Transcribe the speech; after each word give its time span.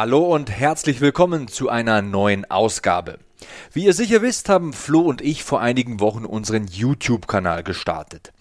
Hallo 0.00 0.32
und 0.32 0.48
herzlich 0.48 1.00
willkommen 1.00 1.48
zu 1.48 1.70
einer 1.70 2.02
neuen 2.02 2.48
Ausgabe. 2.48 3.18
Wie 3.72 3.86
ihr 3.86 3.92
sicher 3.92 4.22
wisst, 4.22 4.48
haben 4.48 4.72
Flo 4.72 5.00
und 5.00 5.20
ich 5.20 5.42
vor 5.42 5.60
einigen 5.60 5.98
Wochen 5.98 6.24
unseren 6.24 6.68
YouTube-Kanal 6.68 7.64
gestartet. 7.64 8.32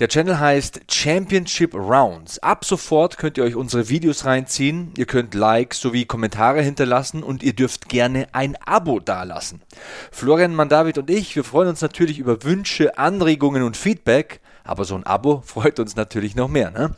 Der 0.00 0.08
Channel 0.08 0.40
heißt 0.40 0.80
Championship 0.90 1.72
Rounds. 1.72 2.40
Ab 2.40 2.64
sofort 2.64 3.16
könnt 3.16 3.38
ihr 3.38 3.44
euch 3.44 3.54
unsere 3.54 3.88
Videos 3.88 4.24
reinziehen, 4.24 4.92
ihr 4.96 5.06
könnt 5.06 5.34
Likes 5.34 5.78
sowie 5.78 6.04
Kommentare 6.04 6.62
hinterlassen 6.62 7.22
und 7.22 7.44
ihr 7.44 7.52
dürft 7.52 7.88
gerne 7.88 8.26
ein 8.32 8.56
Abo 8.66 8.98
dalassen. 8.98 9.62
Florian 10.10 10.56
Mandavid 10.56 10.98
und 10.98 11.10
ich, 11.10 11.36
wir 11.36 11.44
freuen 11.44 11.68
uns 11.68 11.80
natürlich 11.80 12.18
über 12.18 12.42
Wünsche, 12.42 12.98
Anregungen 12.98 13.62
und 13.62 13.76
Feedback. 13.76 14.40
Aber 14.64 14.84
so 14.84 14.94
ein 14.94 15.04
Abo 15.04 15.42
freut 15.46 15.78
uns 15.78 15.94
natürlich 15.94 16.34
noch 16.34 16.48
mehr. 16.48 16.70
Ne? 16.70 16.94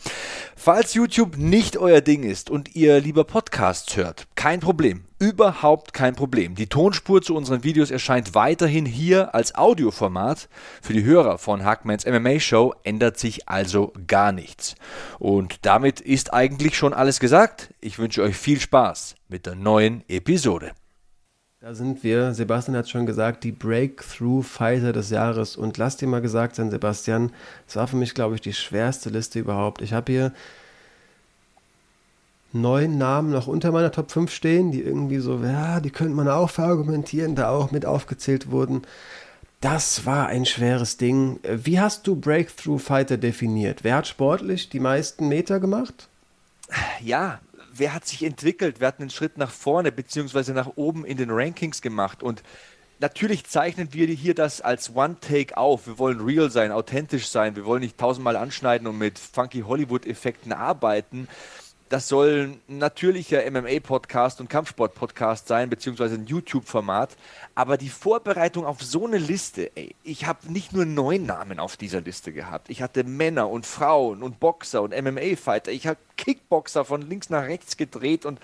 Falls 0.56 0.94
YouTube 0.94 1.36
nicht 1.36 1.76
euer 1.76 2.00
Ding 2.00 2.22
ist 2.22 2.48
und 2.48 2.74
ihr 2.74 3.00
lieber 3.00 3.24
Podcasts 3.24 3.96
hört, 3.96 4.26
kein 4.36 4.60
Problem. 4.60 5.04
Überhaupt 5.18 5.92
kein 5.92 6.14
Problem. 6.14 6.54
Die 6.54 6.66
Tonspur 6.66 7.22
zu 7.22 7.34
unseren 7.34 7.64
Videos 7.64 7.90
erscheint 7.90 8.34
weiterhin 8.34 8.84
hier 8.84 9.34
als 9.34 9.54
Audioformat. 9.54 10.48
Für 10.82 10.92
die 10.92 11.04
Hörer 11.04 11.38
von 11.38 11.64
Hackmans 11.64 12.06
MMA 12.06 12.38
Show 12.38 12.74
ändert 12.84 13.18
sich 13.18 13.48
also 13.48 13.92
gar 14.06 14.32
nichts. 14.32 14.74
Und 15.18 15.64
damit 15.64 16.00
ist 16.00 16.34
eigentlich 16.34 16.76
schon 16.76 16.92
alles 16.92 17.18
gesagt. 17.18 17.72
Ich 17.80 17.98
wünsche 17.98 18.22
euch 18.22 18.36
viel 18.36 18.60
Spaß 18.60 19.14
mit 19.28 19.46
der 19.46 19.54
neuen 19.54 20.04
Episode. 20.08 20.72
Da 21.66 21.74
sind 21.74 22.04
wir, 22.04 22.32
Sebastian 22.32 22.76
hat 22.76 22.88
schon 22.88 23.06
gesagt, 23.06 23.42
die 23.42 23.50
Breakthrough 23.50 24.46
Fighter 24.46 24.92
des 24.92 25.10
Jahres. 25.10 25.56
Und 25.56 25.78
lass 25.78 25.96
dir 25.96 26.06
mal 26.06 26.22
gesagt 26.22 26.54
sein, 26.54 26.70
Sebastian, 26.70 27.32
es 27.66 27.74
war 27.74 27.88
für 27.88 27.96
mich, 27.96 28.14
glaube 28.14 28.36
ich, 28.36 28.40
die 28.40 28.52
schwerste 28.52 29.10
Liste 29.10 29.40
überhaupt. 29.40 29.82
Ich 29.82 29.92
habe 29.92 30.12
hier 30.12 30.32
neun 32.52 32.98
Namen 32.98 33.32
noch 33.32 33.48
unter 33.48 33.72
meiner 33.72 33.90
Top 33.90 34.12
5 34.12 34.30
stehen, 34.30 34.70
die 34.70 34.80
irgendwie 34.80 35.18
so, 35.18 35.40
ja, 35.42 35.80
die 35.80 35.90
könnte 35.90 36.14
man 36.14 36.28
auch 36.28 36.50
verargumentieren, 36.50 37.34
da 37.34 37.50
auch 37.50 37.72
mit 37.72 37.84
aufgezählt 37.84 38.52
wurden. 38.52 38.82
Das 39.60 40.06
war 40.06 40.28
ein 40.28 40.46
schweres 40.46 40.98
Ding. 40.98 41.40
Wie 41.42 41.80
hast 41.80 42.06
du 42.06 42.14
Breakthrough 42.14 42.80
Fighter 42.80 43.16
definiert? 43.16 43.82
Wer 43.82 43.96
hat 43.96 44.06
sportlich 44.06 44.68
die 44.68 44.78
meisten 44.78 45.26
Meter 45.26 45.58
gemacht? 45.58 46.06
Ja, 47.02 47.40
wer 47.78 47.94
hat 47.94 48.06
sich 48.06 48.22
entwickelt, 48.22 48.76
wer 48.78 48.88
hat 48.88 49.00
einen 49.00 49.10
Schritt 49.10 49.38
nach 49.38 49.50
vorne 49.50 49.92
beziehungsweise 49.92 50.52
nach 50.52 50.72
oben 50.76 51.04
in 51.04 51.16
den 51.16 51.30
Rankings 51.30 51.82
gemacht 51.82 52.22
und 52.22 52.42
natürlich 52.98 53.44
zeichnen 53.44 53.92
wir 53.92 54.06
hier 54.06 54.34
das 54.34 54.60
als 54.60 54.94
One-Take 54.94 55.56
auf. 55.56 55.86
Wir 55.86 55.98
wollen 55.98 56.20
real 56.20 56.50
sein, 56.50 56.72
authentisch 56.72 57.28
sein. 57.28 57.56
Wir 57.56 57.66
wollen 57.66 57.82
nicht 57.82 57.98
tausendmal 57.98 58.36
anschneiden 58.36 58.86
und 58.86 58.98
mit 58.98 59.18
funky 59.18 59.60
Hollywood-Effekten 59.60 60.52
arbeiten. 60.52 61.28
Das 61.88 62.08
soll 62.08 62.58
ein 62.68 62.78
natürlicher 62.78 63.48
MMA-Podcast 63.48 64.40
und 64.40 64.50
Kampfsport-Podcast 64.50 65.46
sein, 65.46 65.70
beziehungsweise 65.70 66.16
ein 66.16 66.26
YouTube-Format. 66.26 67.16
Aber 67.54 67.76
die 67.76 67.90
Vorbereitung 67.90 68.66
auf 68.66 68.82
so 68.82 69.06
eine 69.06 69.18
Liste, 69.18 69.70
ey, 69.76 69.94
ich 70.02 70.26
habe 70.26 70.52
nicht 70.52 70.72
nur 70.72 70.84
neun 70.84 71.26
Namen 71.26 71.60
auf 71.60 71.76
dieser 71.76 72.00
Liste 72.00 72.32
gehabt. 72.32 72.70
Ich 72.70 72.82
hatte 72.82 73.04
Männer 73.04 73.48
und 73.48 73.66
Frauen 73.66 74.24
und 74.24 74.40
Boxer 74.40 74.82
und 74.82 75.00
MMA-Fighter. 75.00 75.70
Ich 75.70 75.86
habe 75.86 75.98
Kickboxer 76.16 76.84
von 76.84 77.02
links 77.02 77.30
nach 77.30 77.44
rechts 77.44 77.76
gedreht 77.76 78.26
und 78.26 78.40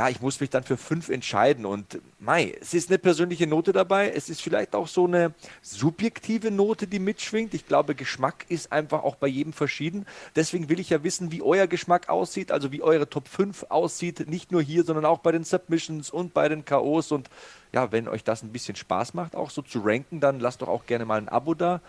ja, 0.00 0.08
ich 0.08 0.22
muss 0.22 0.40
mich 0.40 0.48
dann 0.48 0.64
für 0.64 0.78
fünf 0.78 1.10
entscheiden. 1.10 1.66
Und 1.66 2.00
Mai, 2.18 2.56
es 2.58 2.72
ist 2.72 2.88
eine 2.88 2.98
persönliche 2.98 3.46
Note 3.46 3.74
dabei. 3.74 4.10
Es 4.10 4.30
ist 4.30 4.40
vielleicht 4.40 4.74
auch 4.74 4.88
so 4.88 5.06
eine 5.06 5.34
subjektive 5.60 6.50
Note, 6.50 6.86
die 6.86 6.98
mitschwingt. 6.98 7.52
Ich 7.52 7.66
glaube, 7.66 7.94
Geschmack 7.94 8.46
ist 8.48 8.72
einfach 8.72 9.02
auch 9.02 9.16
bei 9.16 9.26
jedem 9.26 9.52
verschieden. 9.52 10.06
Deswegen 10.34 10.70
will 10.70 10.80
ich 10.80 10.88
ja 10.88 11.04
wissen, 11.04 11.32
wie 11.32 11.42
euer 11.42 11.66
Geschmack 11.66 12.08
aussieht, 12.08 12.50
also 12.50 12.72
wie 12.72 12.80
eure 12.80 13.10
Top 13.10 13.28
5 13.28 13.66
aussieht. 13.68 14.26
Nicht 14.26 14.52
nur 14.52 14.62
hier, 14.62 14.84
sondern 14.84 15.04
auch 15.04 15.18
bei 15.18 15.32
den 15.32 15.44
Submissions 15.44 16.08
und 16.08 16.32
bei 16.32 16.48
den 16.48 16.64
KOs. 16.64 17.12
Und 17.12 17.28
ja, 17.74 17.92
wenn 17.92 18.08
euch 18.08 18.24
das 18.24 18.42
ein 18.42 18.52
bisschen 18.52 18.76
Spaß 18.76 19.12
macht, 19.12 19.36
auch 19.36 19.50
so 19.50 19.60
zu 19.60 19.80
ranken, 19.80 20.18
dann 20.20 20.40
lasst 20.40 20.62
doch 20.62 20.68
auch 20.68 20.86
gerne 20.86 21.04
mal 21.04 21.18
ein 21.18 21.28
Abo 21.28 21.52
da. 21.52 21.82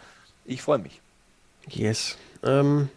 Ich 0.43 0.61
freue 0.61 0.79
mich. 0.79 0.99
Yes. 1.69 2.17
Ähm, 2.43 2.89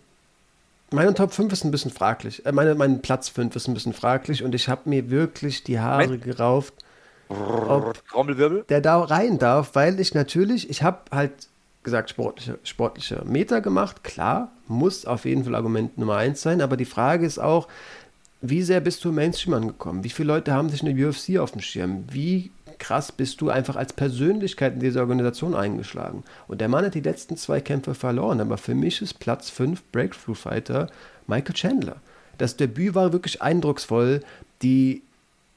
meine 0.94 1.15
Top 1.15 1.32
5 1.32 1.53
ist 1.53 1.65
ein 1.65 1.71
bisschen 1.71 1.91
fraglich. 1.91 2.44
Äh, 2.47 2.53
meine, 2.53 2.75
mein 2.75 3.03
Platz 3.03 3.28
5 3.28 3.55
ist 3.56 3.69
ein 3.69 3.75
bisschen 3.75 3.93
fraglich 3.93 4.43
und 4.43 4.55
ich 4.55 4.69
habe 4.69 4.88
mir 4.88 5.10
wirklich 5.10 5.65
die 5.65 5.78
Haare 5.81 6.05
Moment. 6.05 6.25
gerauft, 6.25 6.75
ob 7.28 7.94
der 8.69 8.81
da 8.81 9.00
rein 9.00 9.38
darf, 9.38 9.75
weil 9.75 9.99
ich 10.00 10.15
natürlich, 10.15 10.71
ich 10.71 10.83
habe 10.83 10.99
halt 11.10 11.33
gesagt, 11.83 12.10
sportliche, 12.10 12.59
sportliche 12.65 13.22
Meter 13.25 13.60
gemacht. 13.60 14.04
Klar, 14.04 14.50
muss 14.69 15.04
auf 15.04 15.25
jeden 15.25 15.44
Fall 15.44 15.54
Argument 15.54 15.99
Nummer 15.99 16.16
1 16.16 16.41
sein, 16.41 16.60
aber 16.60 16.77
die 16.77 16.84
Frage 16.84 17.27
ist 17.27 17.38
auch, 17.38 17.69
wie 18.41 18.62
sehr 18.62 18.81
bist 18.81 19.04
du 19.04 19.09
im 19.09 19.15
Mainstream 19.15 19.54
angekommen? 19.54 20.04
Wie 20.04 20.10
viele 20.10 20.28
Leute 20.28 20.53
haben 20.53 20.69
sich 20.69 20.83
in 20.83 20.97
der 20.97 21.09
UFC 21.09 21.38
auf 21.38 21.53
dem 21.53 21.62
Schirm? 21.62 22.04
Wie 22.10 22.50
krass 22.78 23.12
bist 23.12 23.40
du 23.40 23.50
einfach 23.50 23.76
als 23.76 23.92
Persönlichkeit 23.92 24.74
in 24.74 24.80
diese 24.80 25.00
Organisation 25.00 25.54
eingeschlagen. 25.54 26.24
Und 26.48 26.60
der 26.60 26.68
Mann 26.68 26.84
hat 26.84 26.94
die 26.94 27.00
letzten 27.00 27.36
zwei 27.36 27.60
Kämpfe 27.60 27.94
verloren, 27.94 28.40
aber 28.40 28.58
für 28.58 28.74
mich 28.74 29.02
ist 29.02 29.18
Platz 29.18 29.50
5 29.50 29.82
Breakthrough 29.92 30.38
Fighter 30.38 30.88
Michael 31.26 31.54
Chandler. 31.54 31.96
Das 32.38 32.56
Debüt 32.56 32.94
war 32.94 33.12
wirklich 33.12 33.42
eindrucksvoll. 33.42 34.20
Die, 34.62 35.02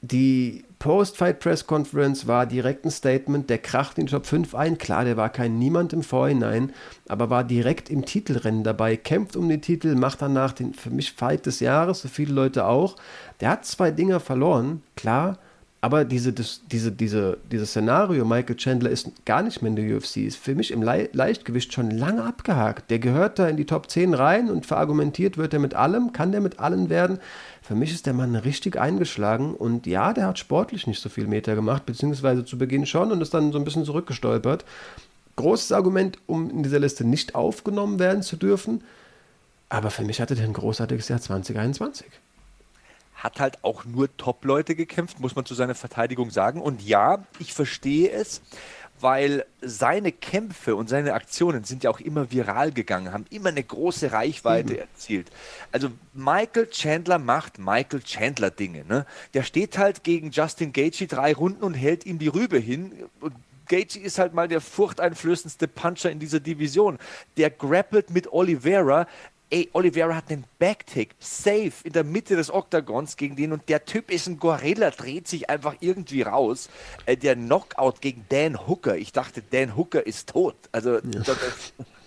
die 0.00 0.64
Post-Fight-Press-Conference 0.78 2.28
war 2.28 2.46
direkt 2.46 2.84
ein 2.84 2.90
Statement, 2.90 3.50
der 3.50 3.58
kracht 3.58 3.98
in 3.98 4.06
die 4.06 4.12
Top 4.12 4.26
5 4.26 4.54
ein. 4.54 4.78
Klar, 4.78 5.04
der 5.04 5.16
war 5.16 5.28
kein 5.28 5.58
Niemand 5.58 5.92
im 5.92 6.02
Vorhinein, 6.02 6.72
aber 7.08 7.30
war 7.30 7.42
direkt 7.42 7.90
im 7.90 8.04
Titelrennen 8.04 8.62
dabei, 8.62 8.96
kämpft 8.96 9.36
um 9.36 9.48
den 9.48 9.60
Titel, 9.60 9.96
macht 9.96 10.22
danach 10.22 10.52
den 10.52 10.74
für 10.74 10.90
mich 10.90 11.12
Fight 11.12 11.46
des 11.46 11.60
Jahres, 11.60 12.02
so 12.02 12.08
viele 12.08 12.32
Leute 12.32 12.66
auch. 12.66 12.96
Der 13.40 13.50
hat 13.50 13.64
zwei 13.64 13.90
Dinger 13.90 14.20
verloren, 14.20 14.82
klar, 14.94 15.38
aber 15.80 16.04
diese, 16.04 16.32
diese, 16.32 16.90
diese, 16.90 17.38
dieses 17.52 17.70
Szenario, 17.70 18.24
Michael 18.24 18.56
Chandler 18.56 18.90
ist 18.90 19.24
gar 19.24 19.42
nicht 19.42 19.62
mehr 19.62 19.70
in 19.70 19.76
der 19.76 19.96
UFC, 19.96 20.16
ist 20.18 20.36
für 20.36 20.56
mich 20.56 20.72
im 20.72 20.82
Le 20.82 21.08
Leichtgewicht 21.12 21.72
schon 21.72 21.92
lange 21.92 22.24
abgehakt. 22.24 22.90
Der 22.90 22.98
gehört 22.98 23.38
da 23.38 23.48
in 23.48 23.56
die 23.56 23.64
Top 23.64 23.88
10 23.88 24.12
rein 24.14 24.50
und 24.50 24.66
verargumentiert 24.66 25.38
wird 25.38 25.52
er 25.52 25.60
mit 25.60 25.74
allem, 25.74 26.12
kann 26.12 26.32
der 26.32 26.40
mit 26.40 26.58
allen 26.58 26.90
werden. 26.90 27.20
Für 27.62 27.76
mich 27.76 27.92
ist 27.92 28.06
der 28.06 28.12
Mann 28.12 28.34
richtig 28.34 28.76
eingeschlagen 28.76 29.54
und 29.54 29.86
ja, 29.86 30.12
der 30.12 30.26
hat 30.26 30.40
sportlich 30.40 30.88
nicht 30.88 31.00
so 31.00 31.08
viel 31.08 31.28
Meter 31.28 31.54
gemacht, 31.54 31.86
beziehungsweise 31.86 32.44
zu 32.44 32.58
Beginn 32.58 32.84
schon 32.84 33.12
und 33.12 33.22
ist 33.22 33.32
dann 33.32 33.52
so 33.52 33.58
ein 33.58 33.64
bisschen 33.64 33.84
zurückgestolpert. 33.84 34.64
Großes 35.36 35.70
Argument, 35.70 36.18
um 36.26 36.50
in 36.50 36.64
dieser 36.64 36.80
Liste 36.80 37.04
nicht 37.04 37.36
aufgenommen 37.36 38.00
werden 38.00 38.22
zu 38.22 38.36
dürfen. 38.36 38.82
Aber 39.68 39.90
für 39.90 40.02
mich 40.02 40.20
hatte 40.20 40.34
der 40.34 40.44
ein 40.44 40.54
großartiges 40.54 41.06
Jahr 41.06 41.20
2021 41.20 42.06
hat 43.18 43.40
halt 43.40 43.62
auch 43.62 43.84
nur 43.84 44.16
Top-Leute 44.16 44.74
gekämpft, 44.74 45.20
muss 45.20 45.36
man 45.36 45.44
zu 45.44 45.54
seiner 45.54 45.74
Verteidigung 45.74 46.30
sagen. 46.30 46.62
Und 46.62 46.82
ja, 46.82 47.24
ich 47.38 47.52
verstehe 47.52 48.10
es, 48.10 48.40
weil 49.00 49.44
seine 49.60 50.12
Kämpfe 50.12 50.76
und 50.76 50.88
seine 50.88 51.14
Aktionen 51.14 51.64
sind 51.64 51.84
ja 51.84 51.90
auch 51.90 52.00
immer 52.00 52.30
viral 52.30 52.72
gegangen, 52.72 53.12
haben 53.12 53.26
immer 53.30 53.50
eine 53.50 53.62
große 53.62 54.12
Reichweite 54.12 54.74
mhm. 54.74 54.78
erzielt. 54.78 55.30
Also 55.72 55.90
Michael 56.14 56.68
Chandler 56.70 57.18
macht 57.18 57.58
Michael 57.58 58.02
Chandler 58.02 58.50
Dinge. 58.50 58.84
Ne? 58.84 59.06
Der 59.34 59.42
steht 59.42 59.78
halt 59.78 60.04
gegen 60.04 60.30
Justin 60.30 60.72
Gaethje 60.72 61.06
drei 61.06 61.32
Runden 61.32 61.62
und 61.62 61.74
hält 61.74 62.06
ihm 62.06 62.18
die 62.18 62.28
Rübe 62.28 62.58
hin. 62.58 62.92
Und 63.20 63.34
Gaethje 63.68 64.02
ist 64.02 64.18
halt 64.18 64.34
mal 64.34 64.48
der 64.48 64.60
furchteinflößendste 64.60 65.68
Puncher 65.68 66.10
in 66.10 66.18
dieser 66.18 66.40
Division. 66.40 66.98
Der 67.36 67.50
grappelt 67.50 68.10
mit 68.10 68.32
Oliveira 68.32 69.06
ey, 69.50 69.68
Oliveira 69.72 70.14
hat 70.14 70.30
einen 70.30 70.44
Backtake, 70.58 71.14
safe 71.18 71.72
in 71.84 71.92
der 71.92 72.04
Mitte 72.04 72.36
des 72.36 72.50
Oktagons 72.50 73.16
gegen 73.16 73.36
den 73.36 73.52
und 73.52 73.68
der 73.68 73.84
Typ 73.84 74.10
ist 74.10 74.26
ein 74.26 74.38
Gorilla, 74.38 74.90
dreht 74.90 75.28
sich 75.28 75.48
einfach 75.48 75.76
irgendwie 75.80 76.22
raus. 76.22 76.68
Äh, 77.06 77.16
der 77.16 77.36
Knockout 77.36 78.00
gegen 78.00 78.26
Dan 78.28 78.66
Hooker, 78.66 78.96
ich 78.96 79.12
dachte, 79.12 79.42
Dan 79.42 79.76
Hooker 79.76 80.06
ist 80.06 80.30
tot. 80.30 80.56
Also 80.72 80.96
ja. 80.96 81.00
das, 81.00 81.36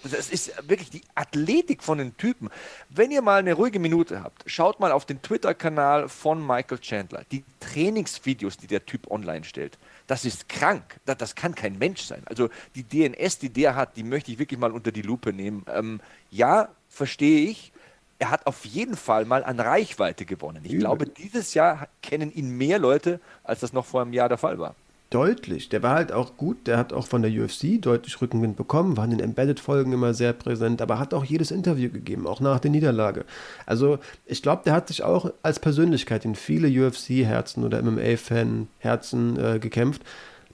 das, 0.03 0.29
ist 0.29 0.53
wirklich 0.67 0.89
die 0.89 1.01
Athletik 1.15 1.83
von 1.83 1.97
den 1.97 2.15
Typen. 2.17 2.49
Wenn 2.89 3.11
ihr 3.11 3.21
mal 3.21 3.39
eine 3.39 3.53
ruhige 3.53 3.79
Minute 3.79 4.23
habt, 4.23 4.43
schaut 4.45 4.79
mal 4.79 4.91
auf 4.91 5.05
den 5.05 5.21
Twitter-Kanal 5.21 6.09
von 6.09 6.45
Michael 6.45 6.79
Chandler. 6.79 7.23
Die 7.31 7.43
Trainingsvideos, 7.59 8.57
die 8.57 8.67
der 8.67 8.85
Typ 8.85 9.09
online 9.09 9.43
stellt, 9.43 9.77
das 10.07 10.25
ist 10.25 10.49
krank. 10.49 10.99
Das, 11.05 11.17
das, 11.17 11.35
kann 11.35 11.55
kein 11.55 11.77
Mensch 11.77 12.01
sein. 12.01 12.21
Also 12.25 12.49
die 12.75 12.83
DNS, 12.83 13.39
die 13.39 13.49
der 13.49 13.75
hat, 13.75 13.97
die 13.97 14.03
möchte 14.03 14.31
ich 14.31 14.39
wirklich 14.39 14.59
mal 14.59 14.71
unter 14.71 14.91
die 14.91 15.01
Lupe 15.01 15.33
nehmen. 15.33 15.65
Ähm, 15.73 16.01
ja, 16.29 16.69
verstehe 16.91 17.49
ich. 17.49 17.71
Er 18.19 18.29
hat 18.29 18.45
auf 18.45 18.65
jeden 18.65 18.95
Fall 18.95 19.25
mal 19.25 19.43
an 19.43 19.59
Reichweite 19.59 20.25
gewonnen. 20.25 20.61
Ich 20.63 20.77
glaube, 20.77 21.07
dieses 21.07 21.55
Jahr 21.55 21.87
kennen 22.03 22.31
ihn 22.31 22.55
mehr 22.55 22.77
Leute, 22.77 23.19
als 23.43 23.61
das 23.61 23.73
noch 23.73 23.85
vor 23.85 24.01
einem 24.03 24.13
Jahr 24.13 24.29
der 24.29 24.37
Fall 24.37 24.59
war. 24.59 24.75
Deutlich. 25.09 25.69
Der 25.69 25.81
war 25.81 25.95
halt 25.95 26.11
auch 26.11 26.37
gut. 26.37 26.67
Der 26.67 26.77
hat 26.77 26.93
auch 26.93 27.07
von 27.07 27.23
der 27.23 27.31
UFC 27.31 27.81
deutlich 27.81 28.21
Rückenwind 28.21 28.55
bekommen, 28.55 28.95
war 28.95 29.05
in 29.05 29.11
den 29.11 29.19
Embedded-Folgen 29.19 29.91
immer 29.91 30.13
sehr 30.13 30.33
präsent, 30.33 30.81
aber 30.81 30.99
hat 30.99 31.13
auch 31.13 31.25
jedes 31.25 31.51
Interview 31.51 31.89
gegeben, 31.89 32.27
auch 32.27 32.39
nach 32.39 32.59
der 32.59 32.71
Niederlage. 32.71 33.25
Also, 33.65 33.97
ich 34.25 34.41
glaube, 34.41 34.61
der 34.65 34.73
hat 34.73 34.87
sich 34.87 35.03
auch 35.03 35.33
als 35.41 35.59
Persönlichkeit 35.59 36.23
in 36.23 36.35
viele 36.35 36.67
UFC-Herzen 36.69 37.65
oder 37.65 37.81
MMA-Fan-Herzen 37.81 39.39
äh, 39.39 39.59
gekämpft. 39.59 40.03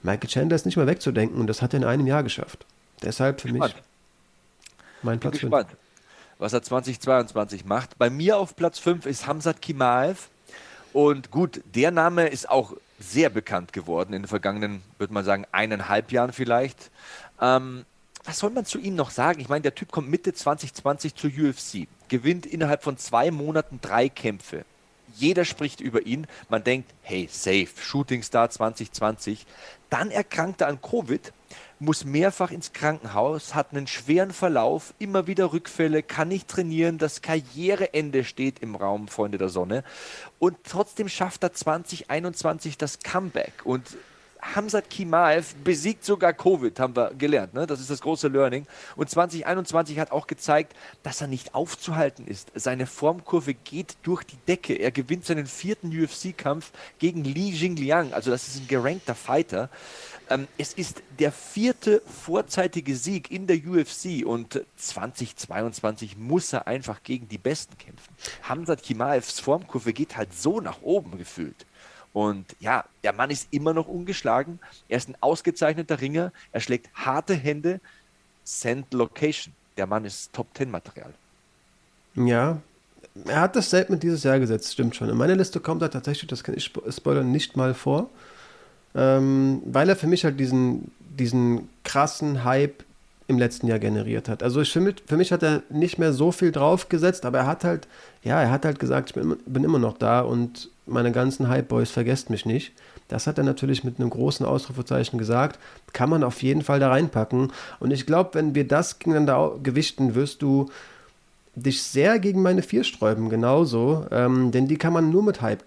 Michael 0.02 0.28
Chandler 0.28 0.56
ist 0.56 0.66
nicht 0.66 0.76
mehr 0.76 0.86
wegzudenken 0.86 1.38
und 1.40 1.46
das 1.46 1.60
hat 1.60 1.74
er 1.74 1.78
in 1.78 1.84
einem 1.84 2.06
Jahr 2.06 2.22
geschafft. 2.22 2.64
Deshalb 3.02 3.40
für 3.40 3.52
mich 3.52 3.74
mein 5.02 5.20
Platz 5.20 5.38
5. 5.38 5.52
Was 6.38 6.52
er 6.52 6.62
2022 6.62 7.64
macht. 7.64 7.98
Bei 7.98 8.10
mir 8.10 8.38
auf 8.38 8.54
Platz 8.54 8.78
5 8.78 9.06
ist 9.06 9.26
Hamzat 9.26 9.60
Kimaev. 9.60 10.28
Und 10.92 11.30
gut, 11.30 11.60
der 11.74 11.90
Name 11.90 12.28
ist 12.28 12.48
auch 12.48 12.74
sehr 12.98 13.30
bekannt 13.30 13.72
geworden 13.72 14.12
in 14.12 14.22
den 14.22 14.28
vergangenen, 14.28 14.82
würde 14.98 15.12
man 15.12 15.24
sagen, 15.24 15.46
eineinhalb 15.52 16.12
Jahren 16.12 16.32
vielleicht. 16.32 16.90
Ähm, 17.40 17.84
was 18.24 18.38
soll 18.38 18.50
man 18.50 18.64
zu 18.64 18.78
ihm 18.78 18.94
noch 18.94 19.10
sagen? 19.10 19.40
Ich 19.40 19.48
meine, 19.48 19.62
der 19.62 19.74
Typ 19.74 19.90
kommt 19.90 20.10
Mitte 20.10 20.32
2020 20.32 21.14
zur 21.14 21.30
UFC, 21.30 21.88
gewinnt 22.08 22.46
innerhalb 22.46 22.82
von 22.82 22.98
zwei 22.98 23.30
Monaten 23.30 23.80
drei 23.80 24.08
Kämpfe. 24.08 24.64
Jeder 25.14 25.44
spricht 25.44 25.80
über 25.80 26.06
ihn. 26.06 26.26
Man 26.48 26.62
denkt, 26.62 26.92
hey, 27.02 27.28
safe, 27.30 27.68
Shooting 27.80 28.22
Star 28.22 28.50
2020. 28.50 29.46
Dann 29.90 30.10
erkrankt 30.10 30.60
er 30.60 30.68
an 30.68 30.80
Covid 30.82 31.32
muss 31.80 32.04
mehrfach 32.04 32.50
ins 32.50 32.72
Krankenhaus, 32.72 33.54
hat 33.54 33.72
einen 33.72 33.86
schweren 33.86 34.32
Verlauf, 34.32 34.94
immer 34.98 35.26
wieder 35.26 35.52
Rückfälle, 35.52 36.02
kann 36.02 36.28
nicht 36.28 36.48
trainieren, 36.48 36.98
das 36.98 37.22
Karriereende 37.22 38.24
steht 38.24 38.58
im 38.60 38.74
Raum, 38.74 39.08
Freunde 39.08 39.38
der 39.38 39.48
Sonne. 39.48 39.84
Und 40.38 40.56
trotzdem 40.64 41.08
schafft 41.08 41.42
er 41.42 41.52
2021 41.52 42.78
das 42.78 43.00
Comeback. 43.00 43.52
Und 43.64 43.96
Hamzat 44.40 44.90
Kimaev 44.90 45.54
besiegt 45.64 46.04
sogar 46.04 46.32
Covid, 46.32 46.78
haben 46.80 46.96
wir 46.96 47.12
gelernt. 47.14 47.54
Ne? 47.54 47.66
Das 47.66 47.80
ist 47.80 47.90
das 47.90 48.00
große 48.00 48.28
Learning. 48.28 48.66
Und 48.96 49.10
2021 49.10 49.98
hat 49.98 50.12
auch 50.12 50.26
gezeigt, 50.26 50.74
dass 51.02 51.20
er 51.20 51.26
nicht 51.26 51.54
aufzuhalten 51.54 52.26
ist. 52.26 52.52
Seine 52.54 52.86
Formkurve 52.86 53.54
geht 53.54 53.96
durch 54.02 54.24
die 54.24 54.38
Decke. 54.46 54.74
Er 54.74 54.90
gewinnt 54.90 55.26
seinen 55.26 55.46
vierten 55.46 55.88
UFC-Kampf 55.88 56.72
gegen 56.98 57.24
Li 57.24 57.50
Jingliang. 57.50 58.12
Also 58.12 58.30
das 58.30 58.48
ist 58.48 58.62
ein 58.62 58.68
gerankter 58.68 59.14
Fighter. 59.14 59.70
Ähm, 60.30 60.46
es 60.58 60.72
ist 60.74 61.02
der 61.18 61.32
vierte 61.32 62.02
vorzeitige 62.06 62.94
Sieg 62.94 63.30
in 63.30 63.46
der 63.46 63.56
UFC 63.56 64.26
und 64.26 64.62
2022 64.76 66.16
muss 66.16 66.52
er 66.52 66.66
einfach 66.66 67.02
gegen 67.02 67.28
die 67.28 67.38
Besten 67.38 67.76
kämpfen. 67.78 68.14
Hamzat 68.42 68.82
Kimaevs 68.82 69.40
Formkurve 69.40 69.92
geht 69.92 70.16
halt 70.16 70.34
so 70.34 70.60
nach 70.60 70.82
oben 70.82 71.18
gefühlt. 71.18 71.66
Und 72.12 72.56
ja, 72.60 72.84
der 73.04 73.12
Mann 73.12 73.30
ist 73.30 73.48
immer 73.50 73.74
noch 73.74 73.86
ungeschlagen. 73.86 74.58
Er 74.88 74.96
ist 74.96 75.08
ein 75.08 75.16
ausgezeichneter 75.20 76.00
Ringer. 76.00 76.32
Er 76.52 76.60
schlägt 76.60 76.88
harte 76.94 77.34
Hände. 77.34 77.80
Send 78.44 78.92
Location. 78.94 79.54
Der 79.76 79.86
Mann 79.86 80.04
ist 80.04 80.32
Top-10-Material. 80.32 81.12
Ja, 82.14 82.60
er 83.26 83.40
hat 83.40 83.54
das 83.54 83.66
Statement 83.66 84.02
dieses 84.02 84.24
Jahr 84.24 84.40
gesetzt, 84.40 84.72
stimmt 84.72 84.96
schon. 84.96 85.08
In 85.08 85.16
meiner 85.16 85.36
Liste 85.36 85.60
kommt 85.60 85.82
er 85.82 85.90
tatsächlich, 85.90 86.28
das 86.28 86.42
kann 86.42 86.56
ich 86.56 86.72
spoilern, 86.88 87.30
nicht 87.30 87.56
mal 87.56 87.74
vor 87.74 88.10
ähm, 88.94 89.62
weil 89.64 89.88
er 89.88 89.96
für 89.96 90.06
mich 90.06 90.24
halt 90.24 90.40
diesen, 90.40 90.90
diesen 91.18 91.68
krassen 91.84 92.44
Hype 92.44 92.84
im 93.26 93.38
letzten 93.38 93.66
Jahr 93.66 93.78
generiert 93.78 94.28
hat. 94.28 94.42
Also 94.42 94.60
ich, 94.60 94.72
für, 94.72 94.80
mich, 94.80 94.96
für 95.06 95.16
mich 95.16 95.32
hat 95.32 95.42
er 95.42 95.62
nicht 95.68 95.98
mehr 95.98 96.12
so 96.12 96.32
viel 96.32 96.50
draufgesetzt, 96.50 97.26
aber 97.26 97.38
er 97.38 97.46
hat 97.46 97.64
halt, 97.64 97.86
ja, 98.22 98.40
er 98.40 98.50
hat 98.50 98.64
halt 98.64 98.78
gesagt, 98.78 99.10
ich 99.10 99.14
bin, 99.14 99.36
bin 99.44 99.64
immer 99.64 99.78
noch 99.78 99.98
da 99.98 100.20
und 100.20 100.70
meine 100.88 101.12
ganzen 101.12 101.48
Hype-Boys 101.48 101.90
vergesst 101.90 102.30
mich 102.30 102.46
nicht. 102.46 102.72
Das 103.08 103.26
hat 103.26 103.38
er 103.38 103.44
natürlich 103.44 103.84
mit 103.84 103.98
einem 103.98 104.10
großen 104.10 104.44
Ausrufezeichen 104.44 105.18
gesagt. 105.18 105.58
Kann 105.92 106.10
man 106.10 106.22
auf 106.22 106.42
jeden 106.42 106.62
Fall 106.62 106.80
da 106.80 106.88
reinpacken. 106.88 107.52
Und 107.80 107.90
ich 107.90 108.06
glaube, 108.06 108.30
wenn 108.34 108.54
wir 108.54 108.66
das 108.66 108.98
gegeneinander 108.98 109.58
gewichten, 109.62 110.14
wirst 110.14 110.42
du 110.42 110.70
dich 111.62 111.82
sehr 111.82 112.18
gegen 112.18 112.42
meine 112.42 112.62
vier 112.62 112.84
sträuben, 112.84 113.28
genauso. 113.28 114.06
Ähm, 114.10 114.50
denn 114.50 114.68
die 114.68 114.76
kann 114.76 114.92
man 114.92 115.10
nur 115.10 115.22
mit 115.22 115.40
Hype, 115.40 115.62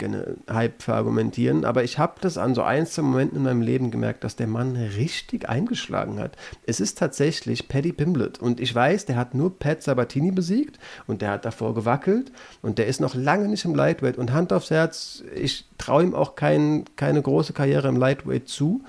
Hype 0.49 0.81
verargumentieren. 0.81 1.65
Aber 1.65 1.83
ich 1.83 1.97
habe 1.97 2.15
das 2.21 2.38
an 2.38 2.55
so 2.55 2.63
einzelnen 2.63 3.11
Momenten 3.11 3.38
in 3.38 3.43
meinem 3.43 3.61
Leben 3.61 3.91
gemerkt, 3.91 4.23
dass 4.23 4.35
der 4.35 4.47
Mann 4.47 4.75
richtig 4.75 5.49
eingeschlagen 5.49 6.19
hat. 6.19 6.35
Es 6.65 6.79
ist 6.79 6.97
tatsächlich 6.97 7.67
Paddy 7.67 7.91
Pimblett. 7.91 8.39
Und 8.39 8.59
ich 8.59 8.73
weiß, 8.73 9.05
der 9.05 9.15
hat 9.15 9.33
nur 9.33 9.57
Pat 9.57 9.83
Sabatini 9.83 10.31
besiegt 10.31 10.79
und 11.07 11.21
der 11.21 11.31
hat 11.31 11.45
davor 11.45 11.73
gewackelt. 11.73 12.31
Und 12.61 12.77
der 12.77 12.87
ist 12.87 13.01
noch 13.01 13.15
lange 13.15 13.47
nicht 13.47 13.65
im 13.65 13.75
Lightweight. 13.75 14.17
Und 14.17 14.33
Hand 14.33 14.53
aufs 14.53 14.71
Herz, 14.71 15.23
ich 15.35 15.65
traue 15.77 16.03
ihm 16.03 16.15
auch 16.15 16.35
kein, 16.35 16.85
keine 16.95 17.21
große 17.21 17.53
Karriere 17.53 17.87
im 17.87 17.97
Lightweight 17.97 18.47
zu. 18.47 18.83